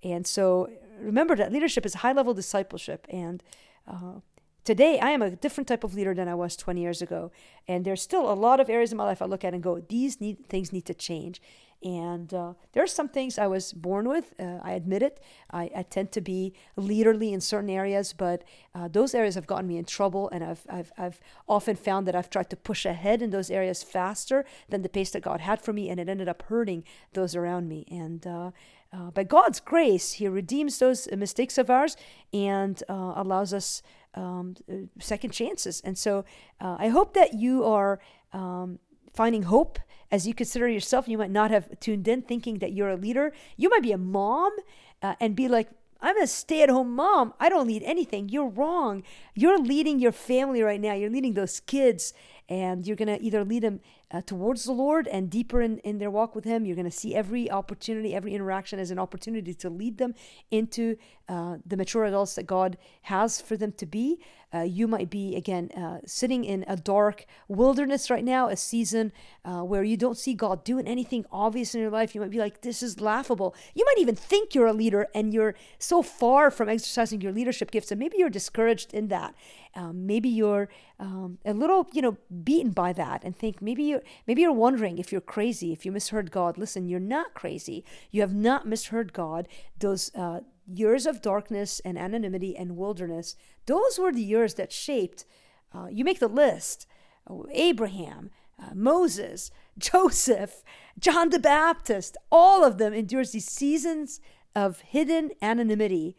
And 0.03 0.25
so 0.25 0.70
remember 1.00 1.36
that 1.36 1.51
leadership 1.51 1.86
is 1.86 1.96
high 1.96 2.12
level 2.12 2.34
discipleship. 2.34 3.05
And 3.10 3.44
uh, 3.88 4.20
today 4.63 5.00
I 5.00 5.12
am 5.12 5.22
a 5.22 5.32
different 5.32 5.67
type 5.67 5.84
of 5.84 5.94
leader 5.94 6.13
than 6.13 6.27
I 6.27 6.36
was 6.36 6.55
20 6.55 6.82
years 6.82 7.01
ago. 7.01 7.32
And 7.67 7.86
there's 7.86 8.01
still 8.01 8.32
a 8.32 8.34
lot 8.34 8.60
of 8.60 8.70
areas 8.70 8.91
in 8.91 8.98
my 8.98 9.03
life 9.03 9.22
I 9.22 9.25
look 9.25 9.44
at 9.44 9.53
and 9.53 9.62
go, 9.62 9.79
these 9.79 10.20
need, 10.20 10.48
things 10.48 10.72
need 10.74 10.86
to 10.86 10.94
change. 10.94 11.41
And 11.86 12.34
uh, 12.34 12.54
there 12.74 12.82
are 12.82 12.88
some 12.88 13.08
things 13.08 13.38
I 13.38 13.46
was 13.46 13.72
born 13.72 14.10
with. 14.10 14.34
Uh, 14.39 14.58
I 14.63 14.72
admit 14.72 15.04
it. 15.04 15.22
I, 15.51 15.70
I, 15.75 15.84
tend 15.84 16.12
to 16.13 16.22
be 16.22 16.56
leaderly 16.75 17.32
in 17.32 17.39
certain 17.39 17.70
areas, 17.70 18.12
but 18.12 18.44
uh, 18.74 18.88
those 18.88 19.13
areas 19.13 19.36
have 19.36 19.46
gotten 19.46 19.68
me 19.68 19.77
in 19.77 19.86
trouble. 19.86 20.27
And 20.32 20.44
I've, 20.44 20.65
I've, 20.68 20.92
I've 20.98 21.20
often 21.48 21.75
found 21.75 22.08
that 22.08 22.15
I've 22.15 22.32
tried 22.32 22.50
to 22.50 22.56
push 22.56 22.88
ahead 22.88 23.22
in 23.22 23.30
those 23.30 23.51
areas 23.51 23.84
faster 23.84 24.46
than 24.68 24.82
the 24.82 24.89
pace 24.89 25.12
that 25.12 25.22
God 25.22 25.42
had 25.42 25.62
for 25.62 25.74
me. 25.74 25.92
And 25.92 26.00
it 26.00 26.10
ended 26.10 26.27
up 26.27 26.42
hurting 26.48 26.84
those 27.13 27.36
around 27.36 27.70
me. 27.70 27.86
And 27.92 28.25
uh, 28.25 28.50
uh, 28.92 29.12
by 29.12 29.24
God's 29.24 29.60
grace, 29.60 30.13
He 30.13 30.27
redeems 30.27 30.80
those 30.80 31.08
mistakes 31.15 31.60
of 31.60 31.70
ours 31.70 31.96
and 32.34 32.82
uh, 32.89 33.13
allows 33.15 33.54
us 33.54 33.84
um, 34.15 34.56
second 35.00 35.34
chances. 35.34 35.82
And 35.82 36.00
so 36.00 36.25
I 36.60 36.88
hope 36.88 37.13
that 37.13 37.36
you 37.36 37.63
are 37.63 38.00
um, 38.34 38.80
finding 39.15 39.43
hope 39.43 39.79
as 40.12 40.27
you 40.27 40.34
consider 40.34 40.67
yourself. 40.67 41.07
You 41.07 41.17
might 41.17 41.31
not 41.31 41.51
have 41.51 41.79
tuned 41.79 42.07
in 42.07 42.22
thinking 42.22 42.60
that 42.60 42.74
you're 42.74 42.89
a 42.89 42.95
leader. 42.95 43.31
You 43.57 43.69
might 43.69 43.84
be 43.84 43.91
a 43.91 43.98
mom 43.98 44.53
uh, 45.01 45.15
and 45.19 45.36
be 45.36 45.48
like, 45.48 45.69
I'm 46.01 46.22
a 46.22 46.27
stay 46.27 46.62
at 46.62 46.69
home 46.69 46.95
mom. 46.95 47.34
I 47.39 47.50
don't 47.50 47.67
lead 47.67 47.81
anything. 47.84 48.29
You're 48.29 48.50
wrong. 48.50 49.03
You're 49.34 49.57
leading 49.57 50.00
your 50.00 50.12
family 50.12 50.62
right 50.62 50.79
now. 50.79 50.93
You're 50.93 51.10
leading 51.10 51.34
those 51.34 51.60
kids, 51.62 52.13
and 52.48 52.86
you're 52.86 52.95
going 52.95 53.07
to 53.07 53.22
either 53.22 53.43
lead 53.43 53.63
them 53.63 53.79
uh, 54.12 54.21
towards 54.21 54.63
the 54.63 54.71
Lord 54.71 55.07
and 55.07 55.29
deeper 55.29 55.62
in, 55.62 55.79
in 55.79 55.97
their 55.97 56.12
walk 56.12 56.35
with 56.35 56.45
Him. 56.45 56.65
You're 56.65 56.75
going 56.75 56.85
to 56.89 56.91
see 56.91 57.15
every 57.15 57.50
opportunity, 57.50 58.13
every 58.13 58.33
interaction 58.33 58.79
as 58.79 58.91
an 58.91 59.00
opportunity 59.00 59.53
to 59.53 59.69
lead 59.69 59.97
them 59.97 60.13
into 60.51 60.95
uh, 61.27 61.57
the 61.65 61.77
mature 61.77 62.05
adults 62.05 62.35
that 62.35 62.45
God 62.45 62.77
has 63.03 63.41
for 63.41 63.57
them 63.57 63.71
to 63.74 63.85
be. 63.85 64.19
Uh, 64.53 64.62
you 64.62 64.88
might 64.88 65.09
be, 65.09 65.35
again, 65.35 65.69
uh, 65.75 65.97
sitting 66.05 66.45
in 66.45 66.63
a 66.67 66.77
dark 66.77 67.25
wilderness 67.47 68.09
right 68.09 68.24
now, 68.24 68.47
a 68.47 68.55
season 68.55 69.12
uh, 69.43 69.62
where 69.62 69.83
you 69.83 69.97
don't 69.97 70.17
see 70.17 70.33
God 70.33 70.63
doing 70.63 70.88
anything 70.88 71.25
obvious 71.31 71.75
in 71.75 71.81
your 71.81 71.89
life. 71.89 72.15
You 72.15 72.21
might 72.21 72.29
be 72.29 72.38
like, 72.38 72.62
this 72.62 72.81
is 72.81 73.01
laughable. 73.01 73.53
You 73.74 73.83
might 73.85 74.00
even 74.00 74.15
think 74.15 74.55
you're 74.55 74.67
a 74.67 74.74
leader 74.74 75.07
and 75.13 75.33
you're 75.33 75.55
so 75.79 76.01
far 76.01 76.51
from 76.51 76.69
exercising 76.69 77.19
your 77.21 77.33
leadership 77.33 77.71
gifts, 77.71 77.91
and 77.91 78.00
maybe 78.00 78.17
you're 78.17 78.29
discouraged 78.29 78.93
in 78.93 79.07
that. 79.09 79.35
Um, 79.74 80.05
maybe 80.05 80.29
you're 80.29 80.69
um, 81.00 81.38
a 81.43 81.53
little, 81.53 81.88
you 81.91 82.01
know, 82.01 82.15
beaten 82.43 82.71
by 82.71 82.93
that, 82.93 83.24
and 83.25 83.35
think 83.35 83.62
maybe 83.62 83.83
you 83.83 83.94
maybe 84.27 84.41
you're 84.41 84.51
wondering 84.51 84.97
if 84.97 85.11
you're 85.11 85.21
crazy, 85.21 85.71
if 85.71 85.85
you 85.85 85.91
misheard 85.91 86.31
God. 86.31 86.57
Listen, 86.57 86.87
you're 86.87 86.99
not 86.99 87.33
crazy. 87.33 87.83
You 88.11 88.21
have 88.21 88.33
not 88.33 88.67
misheard 88.67 89.13
God. 89.13 89.47
Those 89.79 90.13
uh, 90.15 90.41
years 90.67 91.05
of 91.05 91.21
darkness 91.21 91.81
and 91.83 91.97
anonymity 91.97 92.55
and 92.55 92.77
wilderness, 92.77 93.35
those 93.65 93.99
were 93.99 94.11
the 94.11 94.23
years 94.23 94.55
that 94.55 94.71
shaped. 94.71 95.25
Uh, 95.73 95.87
you 95.91 96.03
make 96.03 96.19
the 96.19 96.27
list: 96.27 96.87
oh, 97.27 97.45
Abraham, 97.51 98.31
uh, 98.61 98.73
Moses, 98.73 99.51
Joseph, 99.77 100.63
John 100.99 101.29
the 101.29 101.39
Baptist. 101.39 102.17
All 102.31 102.63
of 102.63 102.77
them 102.77 102.93
endures 102.93 103.31
these 103.31 103.47
seasons 103.47 104.19
of 104.55 104.79
hidden 104.81 105.31
anonymity, 105.41 106.15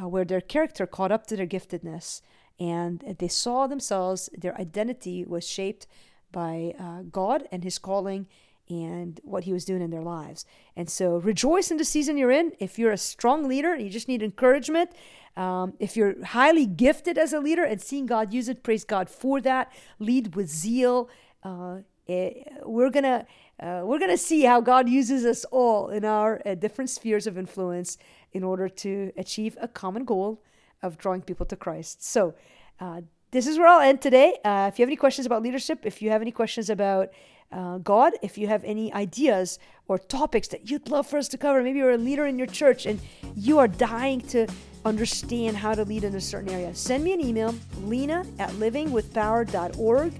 uh, 0.00 0.06
where 0.08 0.24
their 0.24 0.40
character 0.40 0.86
caught 0.86 1.10
up 1.10 1.26
to 1.26 1.36
their 1.36 1.46
giftedness 1.46 2.22
and 2.60 3.16
they 3.18 3.26
saw 3.26 3.66
themselves, 3.66 4.28
their 4.36 4.58
identity 4.60 5.24
was 5.24 5.48
shaped 5.48 5.86
by 6.32 6.74
uh, 6.78 7.02
God 7.10 7.48
and 7.50 7.64
His 7.64 7.78
calling 7.78 8.26
and 8.68 9.20
what 9.24 9.44
He 9.44 9.52
was 9.52 9.64
doing 9.64 9.82
in 9.82 9.90
their 9.90 10.02
lives. 10.02 10.44
And 10.76 10.88
so 10.88 11.16
rejoice 11.16 11.70
in 11.70 11.76
the 11.76 11.84
season 11.84 12.16
you're 12.16 12.30
in. 12.30 12.52
If 12.58 12.78
you're 12.78 12.92
a 12.92 12.98
strong 12.98 13.48
leader, 13.48 13.76
you 13.76 13.90
just 13.90 14.08
need 14.08 14.22
encouragement. 14.22 14.90
Um, 15.36 15.74
if 15.78 15.96
you're 15.96 16.24
highly 16.24 16.66
gifted 16.66 17.18
as 17.18 17.32
a 17.32 17.40
leader 17.40 17.64
and 17.64 17.80
seeing 17.80 18.06
God 18.06 18.32
use 18.32 18.48
it, 18.48 18.62
praise 18.62 18.84
God 18.84 19.08
for 19.08 19.40
that. 19.40 19.72
Lead 19.98 20.34
with 20.34 20.48
zeal. 20.48 21.08
Uh, 21.42 21.78
it, 22.06 22.46
eh, 22.46 22.54
we're 22.64 22.90
gonna 22.90 23.26
uh, 23.60 23.82
we're 23.84 23.98
gonna 23.98 24.16
see 24.16 24.42
how 24.42 24.60
God 24.60 24.88
uses 24.88 25.24
us 25.24 25.44
all 25.46 25.88
in 25.90 26.04
our 26.04 26.40
uh, 26.44 26.54
different 26.54 26.90
spheres 26.90 27.26
of 27.26 27.38
influence 27.38 27.98
in 28.32 28.42
order 28.42 28.68
to 28.68 29.12
achieve 29.16 29.56
a 29.60 29.68
common 29.68 30.04
goal 30.04 30.42
of 30.82 30.98
drawing 30.98 31.22
people 31.22 31.46
to 31.46 31.56
Christ. 31.56 32.04
So, 32.04 32.34
uh, 32.80 33.02
this 33.30 33.46
is 33.46 33.58
where 33.58 33.68
I'll 33.68 33.80
end 33.80 34.00
today. 34.00 34.38
Uh, 34.44 34.70
if 34.72 34.78
you 34.78 34.82
have 34.82 34.88
any 34.88 34.96
questions 34.96 35.26
about 35.26 35.42
leadership, 35.42 35.80
if 35.84 36.02
you 36.02 36.10
have 36.10 36.20
any 36.20 36.32
questions 36.32 36.70
about 36.70 37.10
uh, 37.52 37.78
God, 37.78 38.12
if 38.22 38.38
you 38.38 38.46
have 38.46 38.62
any 38.64 38.92
ideas 38.92 39.58
or 39.88 39.98
topics 39.98 40.48
that 40.48 40.70
you'd 40.70 40.88
love 40.88 41.06
for 41.06 41.18
us 41.18 41.28
to 41.28 41.38
cover, 41.38 41.62
maybe 41.62 41.78
you're 41.78 41.92
a 41.92 41.98
leader 41.98 42.26
in 42.26 42.38
your 42.38 42.46
church 42.46 42.86
and 42.86 43.00
you 43.34 43.58
are 43.58 43.68
dying 43.68 44.20
to 44.28 44.46
understand 44.84 45.56
how 45.56 45.74
to 45.74 45.84
lead 45.84 46.04
in 46.04 46.14
a 46.14 46.20
certain 46.20 46.50
area, 46.50 46.74
send 46.74 47.04
me 47.04 47.12
an 47.12 47.20
email, 47.20 47.54
lena 47.82 48.24
at 48.38 48.50
livingwithpower.org. 48.50 50.12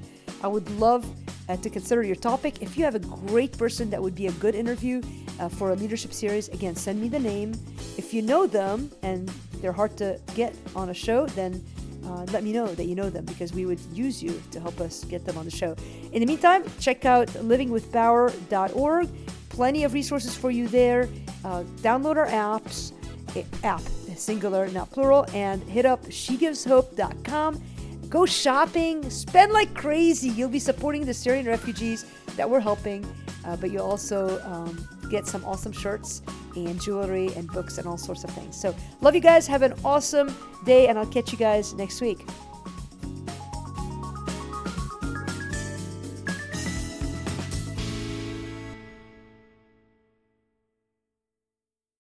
I 0.43 0.49
would 0.49 0.71
love 0.79 1.07
uh, 1.49 1.57
to 1.57 1.71
consider 1.71 2.03
your 2.03 2.17
topic. 2.17 2.63
If 2.63 2.77
you 2.77 2.85
have 2.85 2.95
a 2.95 3.01
great 3.01 3.57
person 3.57 3.91
that 3.91 4.03
would 4.03 4.15
be 4.15 4.27
a 4.27 4.33
good 4.33 4.55
interview 4.55 5.03
uh, 5.39 5.49
for 5.49 5.71
a 5.71 5.75
leadership 5.75 6.13
series, 6.13 6.49
again, 6.49 6.75
send 6.77 7.01
me 7.01 7.09
the 7.09 7.19
name. 7.19 7.55
If 7.97 8.15
you 8.15 8.23
know 8.23 8.47
them 8.47 8.91
and 9.03 9.29
they're 9.61 9.73
hard 9.73 9.97
to 9.99 10.19
get 10.35 10.55
on 10.75 10.91
a 10.91 10.95
show, 10.95 11.27
then 11.27 11.63
uh, 12.05 12.25
let 12.33 12.43
me 12.43 12.53
know 12.53 12.67
that 12.67 12.85
you 12.85 12.95
know 12.95 13.11
them 13.11 13.25
because 13.25 13.53
we 13.53 13.67
would 13.67 13.81
use 13.93 14.23
you 14.23 14.41
to 14.51 14.61
help 14.61 14.81
us 14.81 15.05
get 15.05 15.25
them 15.25 15.37
on 15.37 15.45
the 15.45 15.51
show. 15.51 15.75
In 16.13 16.21
the 16.21 16.27
meantime, 16.27 16.65
check 16.79 17.05
out 17.05 17.29
livingwithpower.org. 17.29 19.09
Plenty 19.49 19.85
of 19.85 19.93
resources 19.93 20.35
for 20.37 20.51
you 20.51 20.69
there. 20.69 21.09
Uh, 21.45 21.63
download 21.79 22.17
our 22.17 22.27
apps, 22.27 22.93
eh, 23.37 23.45
app, 23.65 23.83
singular, 24.17 24.69
not 24.69 24.91
plural, 24.91 25.27
and 25.35 25.63
hit 25.65 25.87
up 25.87 26.05
shegiveshope.com. 26.07 27.63
Go 28.09 28.27
shopping, 28.27 29.09
spend 29.09 29.53
like 29.53 29.73
crazy. 29.75 30.29
You'll 30.29 30.49
be 30.49 30.59
supporting 30.59 31.05
the 31.05 31.15
Syrian 31.15 31.47
refugees 31.47 32.05
that 32.37 32.49
we're 32.49 32.61
helping, 32.61 33.05
uh, 33.45 33.57
but 33.57 33.71
you'll 33.71 33.87
also 33.87 34.41
um, 34.45 34.89
get 35.11 35.27
some 35.27 35.45
awesome 35.45 35.73
shirts 35.73 36.23
and 36.57 36.81
jewelry 36.81 37.33
and 37.35 37.49
books 37.49 37.79
and 37.79 37.87
all 37.87 37.99
sorts 37.99 38.25
of 38.25 38.31
things. 38.31 38.61
So, 38.61 38.75
love 39.01 39.15
you 39.15 39.21
guys. 39.21 39.47
Have 39.47 39.63
an 39.63 39.75
awesome 39.85 40.35
day, 40.65 40.89
and 40.89 40.99
I'll 40.99 41.07
catch 41.07 41.33
you 41.33 41.39
guys 41.39 41.75
next 41.75 42.01
week. 42.01 42.27